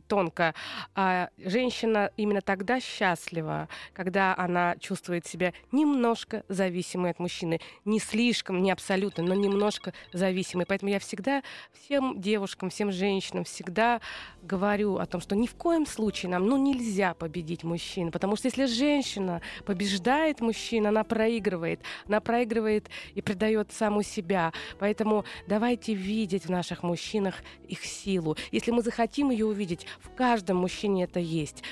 тонко. 0.09 0.55
А, 0.95 1.31
женщина 1.39 2.11
именно 2.17 2.41
тогда 2.41 2.81
счастлива, 2.81 3.69
когда 3.93 4.35
она 4.37 4.77
чувствует 4.79 5.27
себя 5.27 5.53
немножко 5.73 6.45
зависимой 6.49 7.13
от 7.13 7.19
мужчины. 7.19 7.61
Не 7.85 8.01
слишком, 8.01 8.63
не 8.63 8.71
абсолютно, 8.71 9.25
но 9.25 9.35
немножко 9.35 9.93
зависимой. 10.13 10.67
Поэтому 10.67 10.91
я 10.91 10.99
всегда 10.99 11.43
всем 11.73 12.21
девушкам, 12.21 12.71
всем 12.71 12.93
женщинам 12.93 13.45
всегда 13.45 14.01
говорю 14.43 14.97
о 14.97 15.07
том, 15.07 15.21
что 15.21 15.38
ни 15.39 15.47
в 15.47 15.55
коем 15.55 15.87
случае 15.87 16.31
нам 16.31 16.47
ну, 16.47 16.57
нельзя 16.57 17.15
победить 17.15 17.65
мужчин, 17.65 18.11
потому 18.11 18.37
что 18.37 18.49
если 18.49 18.67
женщина 18.67 19.41
побеждает 19.65 20.41
мужчин, 20.41 20.87
она 20.87 21.05
проигрывает. 21.05 21.81
Она 22.07 22.21
проигрывает 22.21 22.89
и 23.15 23.23
предает 23.23 23.73
саму 23.73 24.03
себя. 24.03 24.53
Поэтому 24.79 25.25
давайте 25.47 25.95
видеть 25.95 26.47
в 26.47 26.51
наших 26.51 26.83
мужчинах 26.83 27.37
их 27.69 27.85
силу. 27.85 28.37
Если 28.51 28.71
мы 28.71 28.83
захотим 28.83 29.31
ее 29.31 29.47
увидеть, 29.47 29.87
в 30.01 30.15
каждом 30.15 30.59
мужчине 30.59 31.05
это 31.05 31.21
есть. 31.21 31.63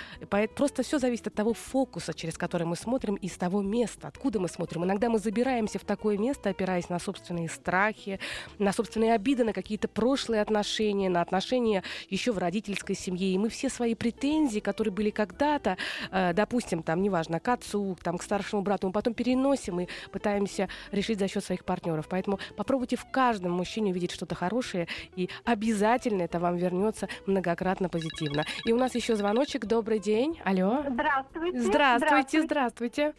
Просто 0.55 0.83
все 0.83 0.99
зависит 0.99 1.27
от 1.27 1.35
того 1.35 1.53
фокуса, 1.53 2.15
через 2.15 2.39
который 2.39 2.67
мы 2.67 2.77
смотрим, 2.77 3.17
и 3.17 3.29
с 3.29 3.37
того 3.37 3.63
места, 3.63 4.09
откуда 4.09 4.39
мы 4.39 4.49
смотрим. 4.49 4.85
Иногда 4.85 5.11
мы 5.11 5.19
забираемся 5.19 5.79
в 5.79 5.85
такое 5.85 6.19
место, 6.19 6.51
опираясь 6.51 6.89
на 6.89 6.99
собственные 6.99 7.49
страхи, 7.49 8.21
на 8.59 8.73
собственные 8.73 9.15
обиды, 9.15 9.45
на 9.45 9.53
какие-то 9.53 9.89
прошлые 9.89 10.43
отношения, 10.43 11.09
на 11.09 11.21
отношения 11.21 11.83
еще 12.11 12.33
в 12.33 12.39
родительской 12.39 12.95
семье. 12.95 13.33
И 13.33 13.39
мы 13.39 13.49
все 13.57 13.69
свои 13.69 13.95
претензии, 13.95 14.61
которые 14.61 14.93
были 14.93 15.11
когда-то, 15.11 15.77
э, 16.11 16.33
допустим, 16.33 16.83
там, 16.83 17.03
неважно, 17.03 17.41
к 17.41 17.49
отцу, 17.49 17.97
там, 18.03 18.19
к 18.19 18.23
старшему 18.23 18.63
брату, 18.63 18.87
мы 18.87 18.93
потом 18.93 19.15
переносим 19.15 19.81
и 19.81 19.89
пытаемся 20.13 20.69
решить 20.93 21.19
за 21.19 21.29
счет 21.29 21.45
своих 21.45 21.65
партнеров. 21.65 22.07
Поэтому 22.09 22.39
попробуйте 22.57 22.97
в 22.97 23.11
каждом 23.11 23.53
мужчине 23.53 23.91
увидеть 23.91 24.13
что-то 24.13 24.35
хорошее, 24.35 24.89
и 25.15 25.31
обязательно 25.45 26.23
это 26.23 26.39
вам 26.39 26.57
вернется 26.57 27.09
многократно 27.27 27.89
позитивно. 27.89 28.45
И 28.65 28.73
у 28.73 28.77
нас 28.77 28.95
еще 28.95 29.17
звоночек. 29.17 29.65
Добрый 29.67 29.99
день. 29.99 30.41
Алло. 30.45 30.85
Здравствуйте. 30.89 31.61
Здравствуйте, 31.61 32.43
здравствуйте. 32.43 33.15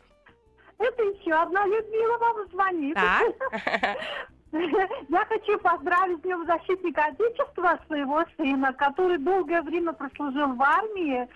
Это 0.78 1.04
еще 1.04 1.34
одна 1.34 1.65
Людмила 1.65 2.17
вам 2.19 2.50
звонит. 2.52 2.95
Так. 2.95 3.97
Я 5.10 5.25
хочу 5.25 5.57
поздравить 5.60 6.21
Днем 6.21 6.45
защитника 6.45 7.05
Отечества 7.05 7.79
своего 7.88 8.23
сына, 8.38 8.71
который 8.73 9.17
долгое 9.17 9.62
время 9.62 9.91
прослужил 9.91 10.53
в 10.53 10.62
армии. 10.62 11.27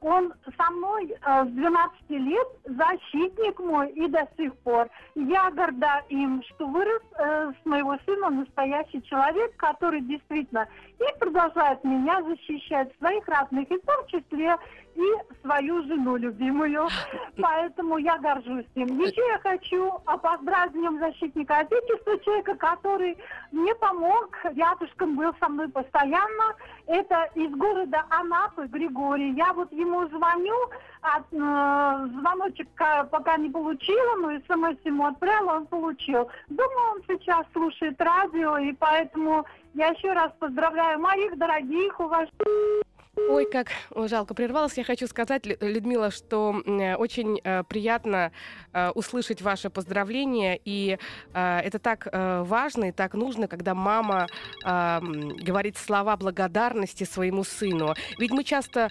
Он 0.00 0.32
со 0.56 0.70
мной 0.72 1.10
э, 1.10 1.44
с 1.44 1.48
12 1.48 2.10
лет, 2.10 2.48
защитник 2.64 3.58
мой 3.58 3.90
и 3.90 4.06
до 4.08 4.28
сих 4.36 4.54
пор. 4.58 4.88
Я 5.14 5.50
горда 5.50 6.02
им, 6.10 6.42
что 6.50 6.66
вырос 6.66 7.02
э, 7.18 7.52
с 7.62 7.66
моего 7.66 7.96
сына 8.04 8.30
настоящий 8.30 9.02
человек, 9.04 9.56
который 9.56 10.02
действительно 10.02 10.68
и 10.98 11.18
продолжает 11.18 11.82
меня 11.84 12.22
защищать 12.22 12.90
своих 12.98 13.26
родных, 13.28 13.70
и 13.70 13.78
в 13.78 13.86
том 13.86 14.06
числе 14.08 14.56
и 14.98 15.42
свою 15.42 15.82
жену 15.84 16.16
любимую. 16.16 16.88
Поэтому 17.40 17.98
я 17.98 18.18
горжусь 18.18 18.66
им. 18.74 19.00
Еще 19.00 19.22
я 19.28 19.38
хочу 19.38 19.92
поздравить 20.22 20.72
с 20.72 20.74
Днем 20.74 20.98
Защитника 20.98 21.58
Отечества 21.58 22.18
человека, 22.18 22.56
который 22.56 23.16
мне 23.52 23.74
помог, 23.76 24.36
рядышком 24.42 25.16
был 25.16 25.32
со 25.38 25.48
мной 25.48 25.68
постоянно. 25.68 26.54
Это 26.86 27.30
из 27.34 27.50
города 27.54 28.04
Анапы 28.10 28.66
Григорий. 28.66 29.32
Я 29.34 29.52
вот 29.52 29.70
ему 29.72 30.06
звоню, 30.08 30.56
от, 31.00 31.24
э, 31.32 32.08
звоночек 32.18 32.68
пока 33.10 33.36
не 33.36 33.50
получила, 33.50 34.16
но 34.16 34.30
смс 34.48 34.76
ему 34.84 35.06
отправила, 35.06 35.52
он 35.58 35.66
получил. 35.66 36.28
Думаю, 36.48 36.94
он 36.96 37.02
сейчас 37.06 37.46
слушает 37.52 38.00
радио, 38.00 38.58
и 38.58 38.72
поэтому 38.72 39.46
я 39.74 39.88
еще 39.88 40.12
раз 40.12 40.32
поздравляю 40.40 40.98
моих 40.98 41.38
дорогих, 41.38 42.00
уважаемых 42.00 42.87
Ой, 43.26 43.46
как 43.50 43.68
жалко 44.08 44.34
прервалась. 44.34 44.76
Я 44.76 44.84
хочу 44.84 45.06
сказать, 45.06 45.44
Людмила, 45.60 46.10
что 46.10 46.62
очень 46.98 47.40
э, 47.42 47.64
приятно 47.64 48.32
э, 48.72 48.90
услышать 48.90 49.42
ваше 49.42 49.70
поздравление. 49.70 50.60
И 50.64 50.98
э, 51.34 51.58
это 51.58 51.78
так 51.78 52.08
важно 52.12 52.86
и 52.86 52.92
так 52.92 53.14
нужно, 53.14 53.48
когда 53.48 53.74
мама 53.74 54.26
говорит 54.62 55.76
слова 55.76 56.16
благодарности 56.16 57.04
своему 57.04 57.44
сыну. 57.44 57.94
Ведь 58.18 58.30
мы 58.30 58.44
часто 58.44 58.90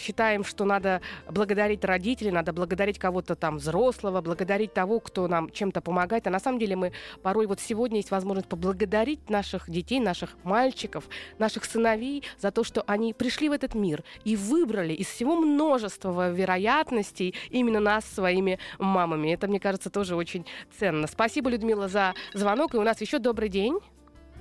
считаем, 0.00 0.44
что 0.44 0.64
надо 0.64 1.00
благодарить 1.28 1.84
родителей, 1.84 2.30
надо 2.30 2.52
благодарить 2.52 2.98
кого-то 2.98 3.34
там 3.34 3.58
взрослого, 3.58 4.20
благодарить 4.20 4.72
того, 4.72 5.00
кто 5.00 5.28
нам 5.28 5.50
чем-то 5.50 5.80
помогает. 5.80 6.26
А 6.26 6.30
на 6.30 6.40
самом 6.40 6.58
деле 6.58 6.76
мы 6.76 6.92
порой 7.22 7.46
вот 7.46 7.60
сегодня 7.60 7.98
есть 7.98 8.10
возможность 8.10 8.48
поблагодарить 8.48 9.28
наших 9.30 9.68
детей, 9.68 10.00
наших 10.00 10.36
мальчиков, 10.44 11.08
наших 11.38 11.64
сыновей 11.64 12.24
за 12.38 12.50
то, 12.50 12.64
что 12.64 12.82
они 12.86 13.12
пришли 13.12 13.48
в 13.48 13.52
этот 13.52 13.59
мир 13.74 14.02
и 14.24 14.36
выбрали 14.36 14.92
из 14.92 15.06
всего 15.06 15.36
множества 15.36 16.30
вероятностей 16.30 17.34
именно 17.50 17.80
нас 17.80 18.04
своими 18.04 18.58
мамами. 18.78 19.32
Это, 19.32 19.48
мне 19.48 19.60
кажется, 19.60 19.90
тоже 19.90 20.16
очень 20.16 20.46
ценно. 20.78 21.06
Спасибо, 21.06 21.50
Людмила, 21.50 21.88
за 21.88 22.14
звонок. 22.32 22.74
И 22.74 22.78
у 22.78 22.82
нас 22.82 23.00
еще 23.00 23.18
добрый 23.18 23.48
день. 23.48 23.78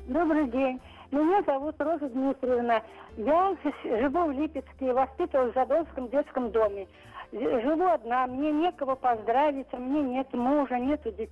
Добрый 0.07 0.47
день. 0.49 0.79
Меня 1.11 1.41
зовут 1.43 1.75
Роза 1.79 2.07
Дмитриевна. 2.09 2.83
Я 3.17 3.55
живу 3.83 4.25
в 4.25 4.31
Липецке, 4.31 4.93
воспитываюсь 4.93 5.51
в 5.51 5.55
Задонском 5.55 6.09
детском 6.09 6.51
доме. 6.51 6.87
Живу 7.31 7.87
одна, 7.87 8.27
мне 8.27 8.51
некого 8.51 8.95
поздравить, 8.95 9.67
а 9.71 9.77
мне 9.77 10.01
нет 10.01 10.33
мужа, 10.33 10.75
нет 10.79 11.01
детей. 11.03 11.29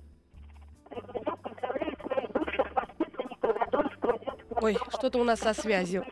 Ой, 4.60 4.76
что-то 4.90 5.18
у 5.18 5.24
нас 5.24 5.40
со 5.40 5.54
связью. 5.54 6.04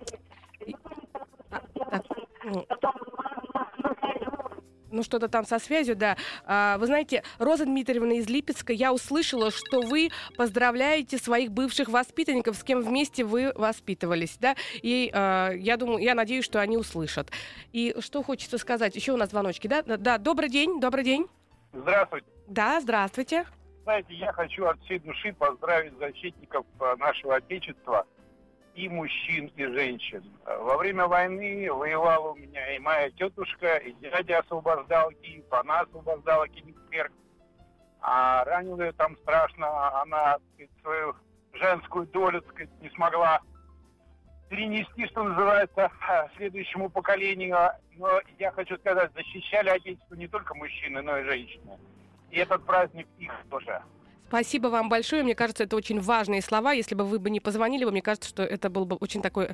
Ну, 4.97 5.03
что-то 5.03 5.29
там 5.29 5.45
со 5.45 5.59
связью, 5.59 5.97
да. 5.97 6.17
А, 6.45 6.79
вы 6.79 6.87
знаете, 6.87 7.23
Роза 7.39 7.65
Дмитриевна 7.65 8.15
из 8.15 8.29
Липецка, 8.29 8.73
я 8.73 8.93
услышала, 8.93 9.51
что 9.51 9.83
вы 9.83 10.09
поздравляете 10.37 11.19
своих 11.19 11.53
бывших 11.53 11.89
воспитанников, 11.89 12.57
с 12.57 12.65
кем 12.65 12.81
вместе 12.81 13.25
вы 13.25 13.53
воспитывались, 13.55 14.39
да, 14.39 14.57
и 14.83 15.11
а, 15.13 15.51
я 15.51 15.77
думаю, 15.77 15.99
я 15.99 16.15
надеюсь, 16.15 16.45
что 16.45 16.61
они 16.61 16.77
услышат. 16.77 17.31
И 17.73 17.95
что 18.01 18.23
хочется 18.23 18.59
сказать? 18.59 18.97
Еще 18.97 19.13
у 19.13 19.17
нас 19.17 19.31
звоночки, 19.31 19.67
да? 19.67 19.83
Да, 19.83 20.19
добрый 20.19 20.49
день, 20.49 20.81
добрый 20.81 21.05
день. 21.05 21.27
Здравствуйте. 21.73 22.27
Да, 22.49 22.81
здравствуйте. 22.81 23.45
Знаете, 23.83 24.15
я 24.15 24.33
хочу 24.33 24.65
от 24.65 24.81
всей 24.83 24.99
души 24.99 25.33
поздравить 25.33 25.97
защитников 25.99 26.65
а, 26.81 26.97
нашего 26.97 27.37
Отечества– 27.37 28.07
и 28.77 28.89
мужчин, 28.89 29.51
и 29.57 29.65
женщин. 29.65 30.23
Во 30.45 30.77
время 30.77 31.07
войны 31.07 31.73
воевала 31.73 32.33
у 32.33 32.37
меня 32.37 32.77
и 32.77 32.79
моя 32.79 33.11
тетушка, 33.11 33.77
и 33.77 33.93
дядя 33.95 34.41
освобождал 34.41 35.11
Киев, 35.23 35.51
она 35.51 35.81
освобождала 35.81 36.47
Кенигсберг. 36.49 37.13
А 38.01 38.45
ранила 38.45 38.83
ее 38.83 38.93
там 38.93 39.17
страшно, 39.19 40.03
она 40.03 40.37
свою 40.83 41.17
женскую 41.55 42.07
долю 42.07 42.43
сказать, 42.43 42.71
не 42.83 42.91
смогла 42.91 43.41
перенести, 44.51 45.07
что 45.07 45.25
называется, 45.25 45.91
следующему 46.37 46.91
поколению. 46.91 47.57
Но 47.97 48.21
я 48.39 48.53
хочу 48.53 48.77
сказать, 48.77 49.11
защищали 49.15 49.71
Отечество 49.71 50.15
не 50.15 50.29
только 50.29 50.55
мужчины, 50.55 51.01
но 51.01 51.19
и 51.19 51.25
женщины. 51.25 51.79
И 52.31 52.39
этот 52.39 52.65
праздник 52.67 53.09
их 53.19 53.33
тоже. 53.51 53.83
Спасибо 54.29 54.67
вам 54.67 54.89
большое. 54.89 55.23
Мне 55.23 55.37
кажется, 55.37 55.63
это 55.63 55.77
очень 55.77 56.01
важные 56.01 56.43
слова. 56.43 56.73
Если 56.73 56.97
бы 56.97 57.05
вы 57.05 57.21
бы 57.21 57.31
не 57.31 57.39
позвонили, 57.39 57.85
бы, 57.85 57.93
мне 57.93 58.03
кажется, 58.03 58.29
что 58.29 58.43
это 58.43 58.69
был 58.69 58.85
бы 58.85 58.97
очень 58.97 59.23
такой, 59.23 59.51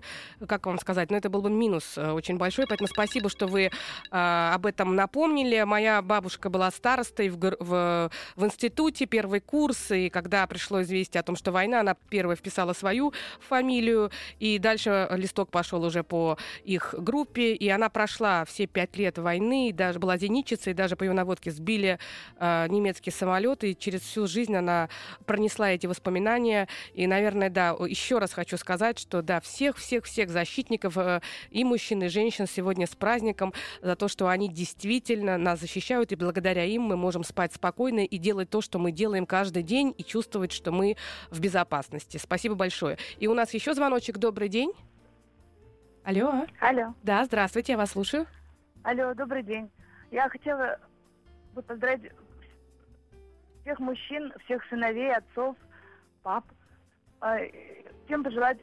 как 0.48 0.64
вам 0.64 0.78
сказать, 0.78 1.10
ну 1.10 1.16
это 1.18 1.28
был 1.28 1.42
бы 1.42 1.50
минус 1.50 1.98
э, 1.98 2.10
очень 2.12 2.38
большой. 2.38 2.66
Поэтому 2.66 2.88
спасибо, 2.88 3.28
что 3.28 3.46
вы 3.46 3.64
э, 3.64 3.70
об 4.10 4.64
этом 4.64 4.96
напомнили. 4.96 5.62
Моя 5.64 6.00
бабушка 6.00 6.48
была 6.48 6.70
старостой 6.70 7.28
в, 7.28 7.38
в, 7.60 8.10
в 8.36 8.44
институте, 8.46 9.04
первый 9.04 9.40
курс, 9.40 9.90
и 9.90 10.08
когда 10.08 10.46
пришло 10.46 10.80
известие 10.80 11.20
о 11.20 11.22
том, 11.22 11.36
что 11.36 11.52
война, 11.52 11.80
она 11.80 11.94
первая 12.08 12.36
вписала 12.36 12.72
свою 12.72 13.12
фамилию, 13.40 14.10
и 14.38 14.58
дальше 14.58 15.06
листок 15.10 15.50
пошел 15.50 15.84
уже 15.84 16.02
по 16.02 16.38
их 16.64 16.94
группе, 16.96 17.52
и 17.52 17.68
она 17.68 17.90
прошла 17.90 18.46
все 18.46 18.66
пять 18.66 18.96
лет 18.96 19.18
войны, 19.18 19.70
даже 19.74 19.98
была 19.98 20.16
зенитчицей, 20.16 20.72
и 20.72 20.74
даже 20.74 20.96
по 20.96 21.04
ее 21.04 21.12
наводке 21.12 21.50
сбили 21.50 21.98
э, 22.38 22.66
немецкие 22.70 23.12
самолеты, 23.12 23.72
и 23.72 23.78
через 23.78 24.00
всю 24.00 24.26
жизнь 24.26 24.61
она 24.62 24.88
пронесла 25.26 25.70
эти 25.70 25.86
воспоминания. 25.86 26.68
И, 26.94 27.06
наверное, 27.06 27.50
да, 27.50 27.70
еще 27.70 28.18
раз 28.18 28.32
хочу 28.32 28.56
сказать, 28.56 28.98
что 28.98 29.22
да, 29.22 29.40
всех-всех-всех 29.40 30.30
защитников 30.30 30.96
э, 30.96 31.20
и 31.50 31.64
мужчин, 31.64 32.02
и 32.02 32.08
женщин 32.08 32.46
сегодня 32.46 32.86
с 32.86 32.94
праздником 32.96 33.52
за 33.82 33.96
то, 33.96 34.08
что 34.08 34.28
они 34.28 34.48
действительно 34.48 35.38
нас 35.38 35.60
защищают, 35.60 36.12
и 36.12 36.16
благодаря 36.16 36.64
им 36.64 36.82
мы 36.82 36.96
можем 36.96 37.24
спать 37.24 37.52
спокойно 37.52 38.04
и 38.04 38.18
делать 38.18 38.50
то, 38.50 38.60
что 38.60 38.78
мы 38.78 38.92
делаем 38.92 39.26
каждый 39.26 39.62
день, 39.62 39.94
и 39.96 40.04
чувствовать, 40.04 40.52
что 40.52 40.72
мы 40.72 40.96
в 41.30 41.40
безопасности. 41.40 42.16
Спасибо 42.16 42.54
большое. 42.54 42.98
И 43.18 43.26
у 43.26 43.34
нас 43.34 43.52
еще 43.54 43.74
звоночек. 43.74 44.18
Добрый 44.18 44.48
день. 44.48 44.72
Алло. 46.04 46.46
Алло. 46.60 46.94
Да, 47.02 47.24
здравствуйте, 47.24 47.72
я 47.72 47.78
вас 47.78 47.90
слушаю. 47.90 48.26
Алло, 48.82 49.14
добрый 49.14 49.42
день. 49.42 49.70
Я 50.10 50.28
хотела 50.28 50.78
поздравить 51.54 52.10
всех 53.62 53.78
мужчин, 53.78 54.32
всех 54.44 54.64
сыновей, 54.66 55.14
отцов, 55.14 55.56
пап. 56.22 56.44
Всем 58.06 58.20
а, 58.20 58.24
пожелать 58.24 58.58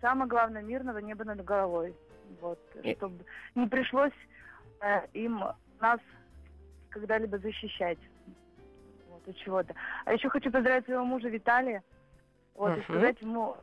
самое 0.00 0.28
главное 0.28 0.62
мирного 0.62 0.98
неба 0.98 1.24
над 1.24 1.44
головой. 1.44 1.94
Вот, 2.40 2.58
чтобы 2.96 3.24
не 3.54 3.66
пришлось 3.66 4.12
э, 4.80 5.06
им 5.14 5.42
нас 5.80 6.00
когда-либо 6.90 7.38
защищать 7.38 7.98
вот, 9.08 9.26
от 9.26 9.36
чего-то. 9.36 9.74
А 10.04 10.12
еще 10.12 10.28
хочу 10.28 10.50
поздравить 10.50 10.84
своего 10.84 11.04
мужа 11.04 11.28
Виталия. 11.28 11.82
Вот, 12.54 12.72
uh-huh. 12.72 12.80
и 12.80 12.82
сказать 12.82 13.20
ему 13.22 13.56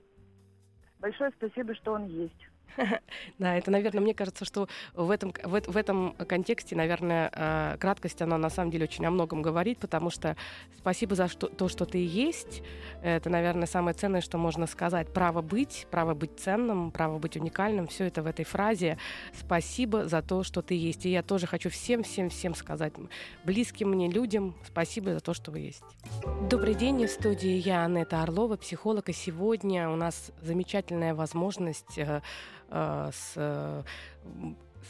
большое 0.99 1.31
спасибо, 1.37 1.75
что 1.75 1.93
он 1.93 2.05
есть. 2.05 2.49
Да, 3.39 3.55
это, 3.55 3.71
наверное, 3.71 4.01
мне 4.01 4.13
кажется, 4.13 4.45
что 4.45 4.67
в 4.93 5.09
этом, 5.09 5.33
в, 5.43 5.61
в 5.61 5.77
этом 5.77 6.13
контексте, 6.13 6.75
наверное, 6.75 7.31
э, 7.33 7.77
краткость, 7.79 8.21
она 8.21 8.37
на 8.37 8.49
самом 8.49 8.71
деле 8.71 8.85
очень 8.85 9.05
о 9.05 9.11
многом 9.11 9.41
говорит, 9.41 9.79
потому 9.79 10.09
что 10.09 10.35
спасибо 10.77 11.15
за 11.15 11.27
что, 11.27 11.47
то, 11.47 11.67
что 11.67 11.85
ты 11.85 12.05
есть. 12.05 12.61
Это, 13.01 13.29
наверное, 13.29 13.67
самое 13.67 13.93
ценное, 13.93 14.21
что 14.21 14.37
можно 14.37 14.67
сказать. 14.67 15.11
Право 15.13 15.41
быть, 15.41 15.87
право 15.91 16.13
быть 16.13 16.39
ценным, 16.39 16.91
право 16.91 17.17
быть 17.17 17.37
уникальным. 17.37 17.87
Все 17.87 18.05
это 18.05 18.23
в 18.23 18.27
этой 18.27 18.45
фразе. 18.45 18.97
Спасибо 19.33 20.05
за 20.07 20.21
то, 20.21 20.43
что 20.43 20.61
ты 20.61 20.75
есть. 20.75 21.05
И 21.05 21.09
я 21.09 21.23
тоже 21.23 21.47
хочу 21.47 21.69
всем-всем-всем 21.69 22.55
сказать, 22.55 22.93
близким 23.43 23.89
мне 23.89 24.09
людям, 24.09 24.55
спасибо 24.65 25.13
за 25.13 25.19
то, 25.19 25.33
что 25.33 25.51
вы 25.51 25.59
есть. 25.59 25.83
Добрый 26.49 26.75
день, 26.75 27.05
в 27.05 27.09
студии 27.09 27.57
я, 27.57 27.85
Анетта 27.85 28.21
Орлова, 28.23 28.57
психолог. 28.57 29.09
И 29.09 29.13
сегодня 29.13 29.89
у 29.89 29.95
нас 29.95 30.31
замечательная 30.41 31.13
возможность 31.13 31.97
Э, 31.97 32.21
с 32.69 33.33
э, 33.35 33.83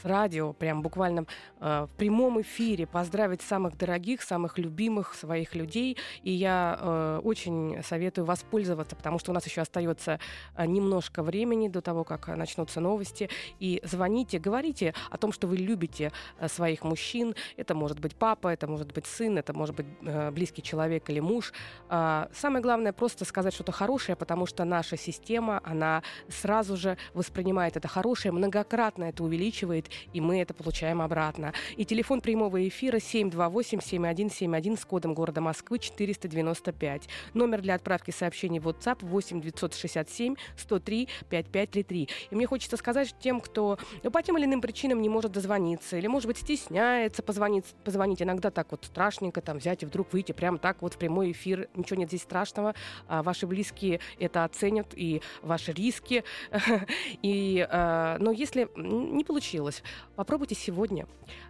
с 0.01 0.05
радио, 0.05 0.53
прям 0.53 0.81
буквально 0.81 1.25
э, 1.59 1.87
в 1.89 1.97
прямом 1.97 2.41
эфире 2.41 2.87
поздравить 2.87 3.41
самых 3.41 3.77
дорогих, 3.77 4.21
самых 4.21 4.57
любимых 4.57 5.13
своих 5.13 5.55
людей. 5.55 5.97
И 6.23 6.31
я 6.31 6.77
э, 6.79 7.21
очень 7.23 7.81
советую 7.83 8.25
воспользоваться, 8.25 8.95
потому 8.95 9.19
что 9.19 9.31
у 9.31 9.33
нас 9.33 9.45
еще 9.45 9.61
остается 9.61 10.19
э, 10.55 10.65
немножко 10.65 11.23
времени 11.23 11.67
до 11.67 11.81
того, 11.81 12.03
как 12.03 12.27
начнутся 12.27 12.79
новости. 12.79 13.29
И 13.59 13.81
звоните, 13.83 14.39
говорите 14.39 14.93
о 15.09 15.17
том, 15.17 15.31
что 15.31 15.47
вы 15.47 15.57
любите 15.57 16.11
э, 16.39 16.47
своих 16.47 16.83
мужчин. 16.83 17.35
Это 17.57 17.75
может 17.75 17.99
быть 17.99 18.15
папа, 18.15 18.49
это 18.49 18.67
может 18.67 18.93
быть 18.93 19.05
сын, 19.05 19.37
это 19.37 19.53
может 19.53 19.75
быть 19.75 19.87
э, 20.01 20.31
близкий 20.31 20.61
человек 20.61 21.09
или 21.09 21.19
муж. 21.19 21.53
Э, 21.89 22.27
самое 22.33 22.61
главное 22.61 22.93
просто 22.93 23.25
сказать 23.25 23.53
что-то 23.53 23.71
хорошее, 23.71 24.15
потому 24.15 24.45
что 24.45 24.63
наша 24.65 24.97
система, 24.97 25.61
она 25.63 26.03
сразу 26.29 26.77
же 26.77 26.97
воспринимает 27.13 27.77
это 27.77 27.87
хорошее, 27.87 28.31
многократно 28.31 29.05
это 29.05 29.23
увеличивает, 29.23 29.84
и 30.13 30.21
мы 30.21 30.41
это 30.41 30.53
получаем 30.53 31.01
обратно. 31.01 31.53
И 31.77 31.85
телефон 31.85 32.21
прямого 32.21 32.67
эфира 32.67 32.97
728-7171 32.97 34.79
с 34.79 34.85
кодом 34.85 35.13
города 35.13 35.41
Москвы 35.41 35.79
495. 35.79 37.07
Номер 37.33 37.61
для 37.61 37.75
отправки 37.75 38.11
сообщений 38.11 38.59
в 38.59 38.67
WhatsApp 38.67 39.05
8 39.05 39.41
967 39.41 40.35
103 40.57 41.09
5533. 41.29 42.09
И 42.31 42.35
мне 42.35 42.47
хочется 42.47 42.77
сказать 42.77 43.15
тем, 43.19 43.39
кто 43.39 43.77
ну, 44.03 44.11
по 44.11 44.21
тем 44.21 44.37
или 44.37 44.45
иным 44.45 44.61
причинам 44.61 45.01
не 45.01 45.09
может 45.09 45.31
дозвониться, 45.31 45.97
или, 45.97 46.07
может 46.07 46.27
быть, 46.27 46.37
стесняется 46.37 47.23
позвонить, 47.23 47.65
позвонить 47.83 48.21
иногда 48.21 48.51
так 48.51 48.71
вот 48.71 48.85
страшненько, 48.85 49.41
там, 49.41 49.57
взять 49.57 49.83
и 49.83 49.85
вдруг 49.85 50.13
выйти 50.13 50.31
прямо 50.31 50.57
так 50.57 50.81
вот 50.81 50.93
в 50.93 50.97
прямой 50.97 51.31
эфир. 51.31 51.69
Ничего 51.75 51.99
нет 51.99 52.09
здесь 52.09 52.23
страшного. 52.23 52.75
А, 53.07 53.23
ваши 53.23 53.47
близкие 53.47 53.99
это 54.19 54.43
оценят, 54.43 54.87
и 54.95 55.21
ваши 55.41 55.71
риски. 55.71 56.23
и, 57.21 57.67
а, 57.69 58.17
но 58.19 58.31
если 58.31 58.69
не 58.75 59.23
получилось, 59.23 59.74
попробуйте 60.15 60.55
сегодня 60.55 61.07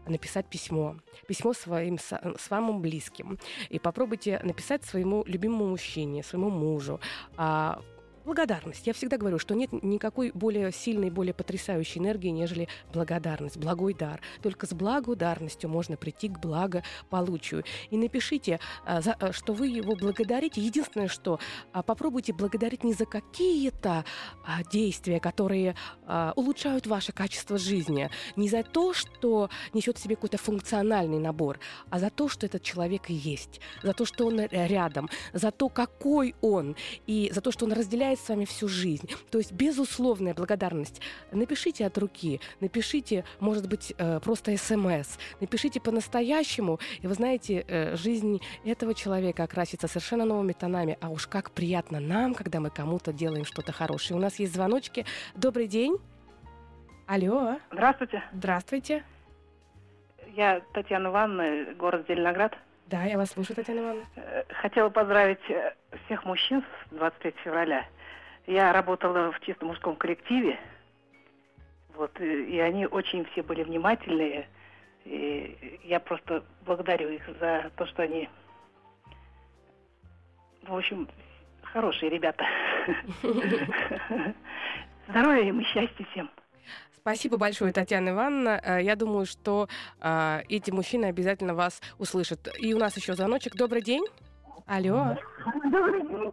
написать 0.07 0.47
письмо. 0.47 0.97
Письмо 1.27 1.53
своим 1.53 1.97
самым 2.37 2.81
близким. 2.81 3.39
И 3.69 3.79
попробуйте 3.79 4.39
написать 4.43 4.83
своему 4.83 5.23
любимому 5.25 5.67
мужчине, 5.67 6.23
своему 6.23 6.49
мужу. 6.49 6.99
Благодарность. 8.25 8.87
Я 8.87 8.93
всегда 8.93 9.17
говорю, 9.17 9.37
что 9.37 9.53
нет 9.53 9.71
никакой 9.83 10.31
более 10.31 10.71
сильной, 10.71 11.11
более 11.11 11.35
потрясающей 11.35 12.01
энергии, 12.01 12.29
нежели 12.29 12.67
благодарность, 12.91 13.57
благой 13.57 13.93
дар. 13.93 14.19
Только 14.41 14.65
с 14.65 14.73
благодарностью 14.73 15.69
можно 15.69 15.95
прийти 15.95 16.29
к 16.29 16.39
благополучию. 16.39 17.63
И 17.91 17.97
напишите, 17.97 18.59
а, 18.83 18.99
а, 19.19 19.31
что 19.31 19.53
вы 19.53 19.67
его 19.67 19.95
благодарите. 19.95 20.59
Единственное, 20.59 21.07
что 21.07 21.39
а, 21.71 21.83
попробуйте 21.83 22.33
благодарить 22.33 22.83
не 22.83 22.93
за 22.93 23.05
какие-то 23.05 24.03
действия, 24.71 25.19
которые 25.19 25.75
улучшают 26.35 26.87
ваше 26.87 27.11
качество 27.11 27.57
жизни, 27.57 28.09
не 28.35 28.49
за 28.49 28.63
то, 28.63 28.93
что 28.93 29.49
несет 29.73 29.97
в 29.97 30.01
себе 30.01 30.15
какой-то 30.15 30.37
функциональный 30.37 31.19
набор, 31.19 31.59
а 31.89 31.99
за 31.99 32.09
то, 32.09 32.27
что 32.27 32.45
этот 32.45 32.63
человек 32.63 33.09
есть, 33.09 33.59
за 33.83 33.93
то, 33.93 34.05
что 34.05 34.27
он 34.27 34.39
рядом, 34.39 35.09
за 35.33 35.51
то, 35.51 35.69
какой 35.69 36.35
он, 36.41 36.75
и 37.05 37.31
за 37.33 37.41
то, 37.41 37.51
что 37.51 37.65
он 37.65 37.73
разделяет 37.73 38.14
с 38.19 38.29
вами 38.29 38.45
всю 38.45 38.67
жизнь. 38.67 39.09
То 39.31 39.37
есть 39.37 39.51
безусловная 39.51 40.33
благодарность. 40.33 41.01
Напишите 41.31 41.85
от 41.85 41.97
руки, 41.97 42.39
напишите, 42.59 43.23
может 43.39 43.67
быть, 43.67 43.93
э, 43.97 44.19
просто 44.19 44.55
смс, 44.57 45.17
напишите 45.41 45.79
по-настоящему, 45.79 46.79
и 47.01 47.07
вы 47.07 47.13
знаете, 47.13 47.65
э, 47.67 47.95
жизнь 47.95 48.41
этого 48.63 48.93
человека 48.93 49.43
окрасится 49.43 49.87
совершенно 49.87 50.25
новыми 50.25 50.53
тонами. 50.53 50.97
А 51.01 51.09
уж 51.09 51.27
как 51.27 51.51
приятно 51.51 51.99
нам, 51.99 52.33
когда 52.33 52.59
мы 52.59 52.69
кому-то 52.69 53.13
делаем 53.13 53.45
что-то 53.45 53.71
хорошее. 53.71 54.17
У 54.17 54.21
нас 54.21 54.39
есть 54.39 54.53
звоночки. 54.53 55.05
Добрый 55.35 55.67
день. 55.67 55.97
Алло. 57.07 57.57
Здравствуйте. 57.71 58.23
Здравствуйте. 58.33 59.03
Я 60.35 60.61
Татьяна 60.73 61.07
Ивановна, 61.07 61.73
город 61.75 62.05
Зеленоград. 62.07 62.57
Да, 62.87 63.03
я 63.03 63.17
вас 63.17 63.31
слушаю, 63.31 63.55
Татьяна 63.55 63.79
Ивановна. 63.79 64.05
Э, 64.15 64.43
хотела 64.61 64.89
поздравить 64.89 65.39
всех 66.05 66.25
мужчин 66.25 66.63
с 66.91 66.95
23 66.95 67.33
февраля. 67.43 67.85
Я 68.47 68.71
работала 68.73 69.31
в 69.31 69.39
чисто 69.41 69.65
мужском 69.65 69.95
коллективе. 69.95 70.59
Вот, 71.95 72.19
и 72.19 72.59
они 72.59 72.85
очень 72.85 73.25
все 73.31 73.41
были 73.41 73.63
внимательные. 73.63 74.47
И 75.05 75.79
я 75.83 75.99
просто 75.99 76.43
благодарю 76.65 77.09
их 77.09 77.23
за 77.39 77.71
то, 77.75 77.85
что 77.87 78.03
они, 78.03 78.29
в 80.63 80.75
общем, 80.75 81.07
хорошие 81.61 82.09
ребята. 82.09 82.45
Здоровья 85.07 85.43
им 85.43 85.59
и 85.59 85.63
счастья 85.65 86.05
всем. 86.11 86.29
Спасибо 86.91 87.37
большое, 87.37 87.71
Татьяна 87.71 88.09
Ивановна. 88.09 88.59
Э, 88.63 88.81
я 88.81 88.95
думаю, 88.95 89.27
что 89.27 89.67
э, 90.01 90.41
эти 90.49 90.71
мужчины 90.71 91.05
обязательно 91.05 91.53
вас 91.53 91.81
услышат. 91.99 92.47
И 92.59 92.73
у 92.73 92.79
нас 92.79 92.97
еще 92.97 93.13
звоночек. 93.13 93.55
Добрый 93.55 93.83
день. 93.83 94.03
Алло. 94.65 95.15
Добрый 95.69 96.01
день. 96.01 96.31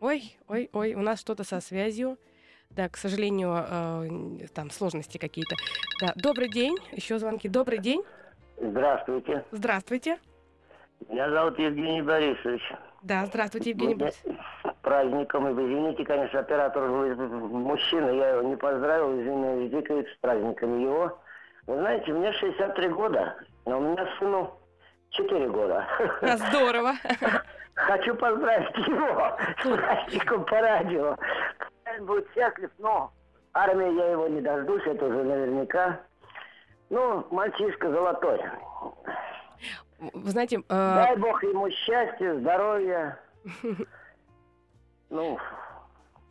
Ой, 0.00 0.38
ой, 0.48 0.70
ой, 0.72 0.94
у 0.94 1.00
нас 1.00 1.20
что-то 1.20 1.42
со 1.44 1.60
связью. 1.60 2.18
Да, 2.70 2.88
к 2.88 2.96
сожалению, 2.96 3.54
э, 3.56 4.46
там 4.54 4.70
сложности 4.70 5.18
какие-то. 5.18 5.56
Да, 6.00 6.12
добрый 6.14 6.48
день. 6.48 6.76
Еще 6.92 7.18
звонки. 7.18 7.48
Добрый 7.48 7.78
день. 7.78 8.04
Здравствуйте. 8.58 9.44
Здравствуйте. 9.50 10.18
Меня 11.08 11.30
зовут 11.30 11.58
Евгений 11.58 12.02
Борисович. 12.02 12.62
Да, 13.02 13.26
здравствуйте, 13.26 13.70
Евгений 13.70 13.94
Борисович. 13.94 14.36
Праздником. 14.82 15.48
И 15.48 15.52
извините, 15.52 16.04
конечно, 16.04 16.40
оператор 16.40 16.88
мужчина, 16.88 18.10
я 18.10 18.30
его 18.30 18.42
не 18.42 18.56
поздравил, 18.56 19.20
извиняюсь, 19.20 19.70
дико 19.70 19.94
с 19.94 20.16
праздниками 20.20 20.82
его. 20.82 21.18
Вы 21.66 21.78
знаете, 21.78 22.12
мне 22.12 22.32
63 22.32 22.88
года, 22.88 23.36
но 23.66 23.78
у 23.78 23.82
меня 23.82 24.08
сыну 24.18 24.58
4 25.10 25.48
года. 25.50 25.86
А, 26.22 26.36
здорово. 26.36 26.94
Хочу 27.78 28.14
поздравить 28.16 28.76
его 28.88 29.36
с 29.60 29.62
праздником 29.62 30.44
по 30.44 30.60
радио. 30.60 31.16
Будет 32.00 32.28
счастлив, 32.34 32.70
но 32.78 33.12
армии 33.54 33.96
я 33.96 34.10
его 34.10 34.26
не 34.26 34.40
дождусь, 34.40 34.82
это 34.84 35.06
уже 35.06 35.22
наверняка. 35.22 36.00
Ну, 36.90 37.24
мальчишка 37.30 37.90
золотой. 37.90 38.40
Вы 40.00 40.30
знаете... 40.30 40.58
Э... 40.58 40.62
Дай 40.68 41.16
бог 41.16 41.42
ему 41.44 41.70
счастья, 41.70 42.34
здоровья. 42.34 43.18
Ну, 45.10 45.38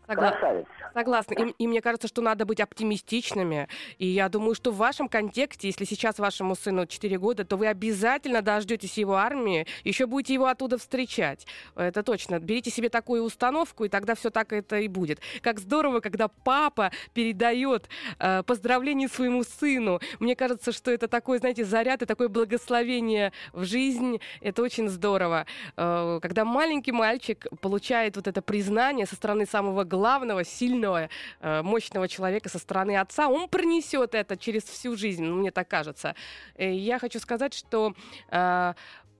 Согла... 0.07 0.31
Красавица. 0.31 0.69
Согласна. 0.93 1.33
И, 1.33 1.49
и 1.59 1.67
мне 1.67 1.81
кажется, 1.81 2.07
что 2.07 2.21
надо 2.21 2.45
быть 2.45 2.61
оптимистичными. 2.61 3.67
И 3.97 4.07
я 4.07 4.29
думаю, 4.29 4.55
что 4.55 4.71
в 4.71 4.77
вашем 4.77 5.09
контексте, 5.09 5.67
если 5.67 5.83
сейчас 5.83 6.17
вашему 6.17 6.55
сыну 6.55 6.85
4 6.85 7.17
года, 7.19 7.43
то 7.43 7.57
вы 7.57 7.67
обязательно 7.67 8.41
дождетесь 8.41 8.97
его 8.97 9.15
армии, 9.15 9.67
еще 9.83 10.05
будете 10.05 10.33
его 10.33 10.45
оттуда 10.45 10.77
встречать. 10.77 11.45
Это 11.75 12.03
точно. 12.03 12.39
Берите 12.39 12.71
себе 12.71 12.87
такую 12.89 13.23
установку, 13.23 13.83
и 13.83 13.89
тогда 13.89 14.15
все 14.15 14.29
так 14.29 14.53
это 14.53 14.79
и 14.79 14.87
будет. 14.87 15.19
Как 15.41 15.59
здорово, 15.59 15.99
когда 15.99 16.29
папа 16.29 16.91
передает 17.13 17.89
э, 18.19 18.43
поздравление 18.43 19.09
своему 19.09 19.43
сыну. 19.43 19.99
Мне 20.19 20.35
кажется, 20.37 20.71
что 20.71 20.89
это 20.89 21.09
такой, 21.09 21.39
знаете, 21.39 21.65
заряд 21.65 22.01
и 22.01 22.05
такое 22.05 22.29
благословение 22.29 23.33
в 23.51 23.65
жизнь. 23.65 24.21
Это 24.39 24.61
очень 24.61 24.87
здорово. 24.87 25.45
Э, 25.75 26.19
когда 26.21 26.45
маленький 26.45 26.93
мальчик 26.93 27.45
получает 27.59 28.15
вот 28.15 28.27
это 28.27 28.41
признание 28.41 29.05
со 29.05 29.15
стороны 29.15 29.45
самого 29.45 29.83
главного 29.83 29.96
главного, 29.97 30.43
сильного, 30.43 31.09
э, 31.41 31.61
мощного 31.63 32.07
человека 32.07 32.49
со 32.49 32.59
стороны 32.59 32.97
отца, 32.97 33.27
он 33.27 33.49
пронесет 33.49 34.15
это 34.15 34.37
через 34.37 34.63
всю 34.63 34.95
жизнь, 34.95 35.23
ну, 35.23 35.35
мне 35.35 35.51
так 35.51 35.67
кажется. 35.67 36.13
Э, 36.55 36.71
я 36.71 36.99
хочу 36.99 37.19
сказать, 37.19 37.53
что 37.53 37.93
э, 38.29 38.73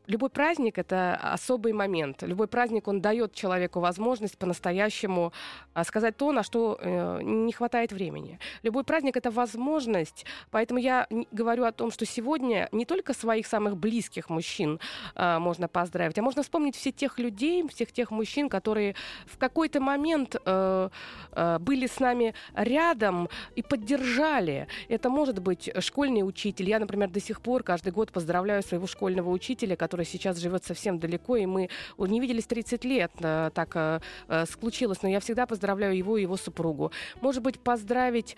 любой 0.07 0.29
праздник 0.29 0.77
это 0.77 1.15
особый 1.15 1.73
момент. 1.73 2.23
Любой 2.23 2.47
праздник 2.47 2.87
он 2.87 3.01
дает 3.01 3.33
человеку 3.33 3.79
возможность 3.79 4.37
по-настоящему 4.37 5.33
а, 5.73 5.83
сказать 5.83 6.17
то, 6.17 6.31
на 6.31 6.43
что 6.43 6.77
э, 6.81 7.19
не 7.23 7.51
хватает 7.51 7.91
времени. 7.91 8.39
Любой 8.63 8.83
праздник 8.83 9.17
это 9.17 9.29
возможность, 9.31 10.25
поэтому 10.49 10.79
я 10.79 11.07
говорю 11.31 11.65
о 11.65 11.71
том, 11.71 11.91
что 11.91 12.05
сегодня 12.05 12.69
не 12.71 12.85
только 12.85 13.13
своих 13.13 13.45
самых 13.47 13.77
близких 13.77 14.29
мужчин 14.29 14.79
э, 15.15 15.39
можно 15.39 15.67
поздравить, 15.67 16.17
а 16.17 16.21
можно 16.21 16.41
вспомнить 16.41 16.75
всех 16.75 16.95
тех 16.95 17.19
людей, 17.19 17.67
всех 17.67 17.91
тех 17.91 18.11
мужчин, 18.11 18.49
которые 18.49 18.95
в 19.25 19.37
какой-то 19.37 19.79
момент 19.79 20.35
э, 20.43 20.89
э, 21.31 21.59
были 21.59 21.87
с 21.87 21.99
нами 21.99 22.33
рядом 22.55 23.29
и 23.55 23.61
поддержали. 23.61 24.67
Это 24.87 25.09
может 25.09 25.39
быть 25.39 25.69
школьный 25.79 26.27
учитель. 26.27 26.69
Я, 26.69 26.79
например, 26.79 27.09
до 27.09 27.19
сих 27.19 27.41
пор 27.41 27.63
каждый 27.63 27.91
год 27.91 28.11
поздравляю 28.11 28.63
своего 28.63 28.87
школьного 28.87 29.29
учителя, 29.29 29.75
который 29.75 29.96
который 29.97 30.05
сейчас 30.05 30.37
живет 30.37 30.63
совсем 30.63 30.99
далеко, 30.99 31.37
и 31.37 31.45
мы 31.47 31.69
не 31.97 32.19
виделись 32.19 32.45
30 32.45 32.85
лет, 32.85 33.11
э, 33.19 33.49
так 33.53 33.75
э, 33.75 33.99
э, 34.27 34.45
случилось, 34.45 35.01
но 35.01 35.09
я 35.09 35.19
всегда 35.19 35.47
поздравляю 35.47 35.97
его 35.97 36.17
и 36.17 36.21
его 36.21 36.37
супругу. 36.37 36.91
Может 37.21 37.41
быть, 37.41 37.59
поздравить 37.59 38.35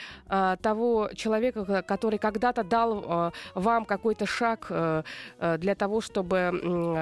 того 0.62 1.10
человека, 1.16 1.84
который 1.84 2.20
когда-то 2.20 2.64
дал 2.64 3.34
вам 3.56 3.86
какой-то 3.86 4.26
шаг 4.26 4.72
для 5.58 5.76
того, 5.76 6.02
чтобы 6.02 6.52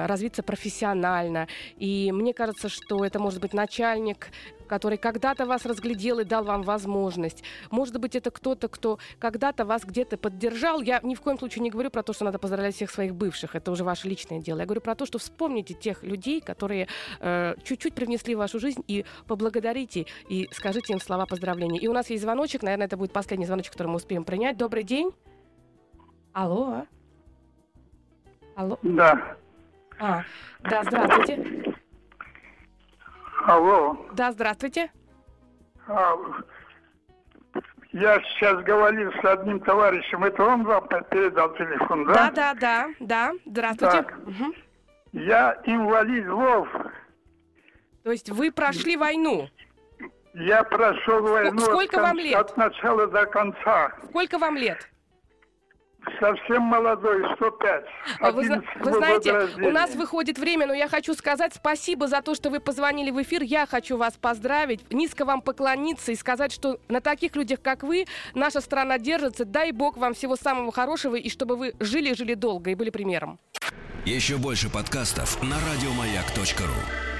развиться 0.06 0.42
профессионально. 0.42 1.46
И 1.76 2.10
мне 2.12 2.32
кажется, 2.34 2.68
что 2.68 3.04
это 3.04 3.18
может 3.18 3.40
быть 3.40 3.54
начальник, 3.54 4.28
который 4.68 4.98
когда-то 4.98 5.46
вас 5.46 5.66
разглядел 5.66 6.20
и 6.20 6.24
дал 6.24 6.44
вам 6.44 6.62
возможность. 6.62 7.42
Может 7.70 7.98
быть, 7.98 8.14
это 8.14 8.30
кто-то, 8.30 8.68
кто 8.68 8.98
когда-то 9.18 9.64
вас 9.64 9.84
где-то 9.84 10.16
поддержал. 10.16 10.80
Я 10.80 11.00
ни 11.02 11.14
в 11.14 11.20
коем 11.20 11.38
случае 11.38 11.62
не 11.62 11.70
говорю 11.70 11.90
про 11.90 12.02
то, 12.02 12.12
что 12.12 12.24
надо 12.24 12.38
поздравлять 12.38 12.74
всех 12.74 12.90
своих 12.90 13.14
бывших. 13.14 13.54
Это 13.56 13.72
уже 13.72 13.84
ваше 13.84 14.08
личное 14.08 14.40
дело. 14.40 14.60
Я 14.60 14.66
говорю 14.66 14.80
про 14.80 14.94
то, 14.94 15.06
что 15.06 15.18
вспомните 15.18 15.74
тех 15.74 16.02
людей, 16.02 16.40
которые 16.40 16.88
э, 17.20 17.54
чуть-чуть 17.64 17.94
привнесли 17.94 18.34
в 18.34 18.38
вашу 18.38 18.60
жизнь 18.60 18.84
и 18.86 19.04
поблагодарите 19.26 20.06
и 20.28 20.48
скажите 20.52 20.92
им 20.92 21.00
слова 21.00 21.26
поздравления. 21.26 21.80
И 21.80 21.88
у 21.88 21.92
нас 21.92 22.10
есть 22.10 22.22
звоночек. 22.22 22.62
Наверное, 22.62 22.86
это 22.86 22.96
будет 22.96 23.12
последний 23.12 23.46
звоночек, 23.46 23.72
который 23.72 23.88
мы 23.88 23.96
успеем 23.96 24.24
принять. 24.24 24.56
Добрый 24.56 24.84
день. 24.84 25.10
Алло. 26.32 26.84
Алло. 28.54 28.78
Да. 28.82 29.36
А, 29.98 30.22
да, 30.60 30.84
здравствуйте. 30.84 31.64
Алло. 33.48 33.96
Да, 34.12 34.30
здравствуйте. 34.32 34.90
А, 35.86 36.14
я 37.92 38.20
сейчас 38.20 38.62
говорил 38.62 39.10
с 39.10 39.24
одним 39.24 39.60
товарищем. 39.60 40.22
Это 40.22 40.44
он 40.44 40.64
вам 40.64 40.86
передал 40.86 41.54
телефон, 41.54 42.04
да? 42.04 42.30
Да, 42.30 42.30
да, 42.30 42.54
да, 42.54 42.88
да. 43.00 43.32
Здравствуйте. 43.46 44.02
Так. 44.02 44.18
Мгм. 44.18 44.54
Я 45.12 45.58
инвалид 45.64 46.28
ВОВ. 46.28 46.68
То 48.04 48.10
есть 48.12 48.28
вы 48.28 48.52
прошли 48.52 48.98
войну. 48.98 49.48
Я 50.34 50.62
прошел 50.62 51.22
войну 51.22 51.58
сколько 51.58 51.84
от, 51.84 51.90
кон- 51.90 52.02
вам 52.02 52.16
лет? 52.18 52.36
от 52.36 52.56
начала 52.58 53.06
до 53.06 53.24
конца. 53.24 53.92
Сколько 54.10 54.38
вам 54.38 54.56
лет? 54.58 54.90
Совсем 56.20 56.62
молодой, 56.62 57.22
105. 57.36 57.84
А 58.20 58.30
Вы, 58.32 58.44
зна- 58.44 58.56
11 58.56 58.84
вы 58.84 58.92
знаете, 58.92 59.32
рождения. 59.32 59.68
у 59.68 59.70
нас 59.72 59.94
выходит 59.94 60.38
время, 60.38 60.66
но 60.66 60.74
я 60.74 60.88
хочу 60.88 61.14
сказать 61.14 61.54
спасибо 61.54 62.08
за 62.08 62.22
то, 62.22 62.34
что 62.34 62.50
вы 62.50 62.60
позвонили 62.60 63.10
в 63.10 63.22
эфир. 63.22 63.42
Я 63.42 63.66
хочу 63.66 63.96
вас 63.96 64.14
поздравить, 64.14 64.80
низко 64.92 65.24
вам 65.24 65.42
поклониться 65.42 66.12
и 66.12 66.16
сказать, 66.16 66.52
что 66.52 66.78
на 66.88 67.00
таких 67.00 67.36
людях, 67.36 67.60
как 67.62 67.82
вы, 67.82 68.06
наша 68.34 68.60
страна 68.60 68.98
держится. 68.98 69.44
Дай 69.44 69.72
бог 69.72 69.96
вам 69.96 70.14
всего 70.14 70.36
самого 70.36 70.72
хорошего 70.72 71.14
и 71.14 71.28
чтобы 71.30 71.56
вы 71.56 71.74
жили-жили 71.78 72.34
долго 72.34 72.70
и 72.70 72.74
были 72.74 72.90
примером. 72.90 73.38
Еще 74.04 74.38
больше 74.38 74.70
подкастов 74.70 75.40
на 75.42 75.56
радиомаяк.ру. 75.56 77.17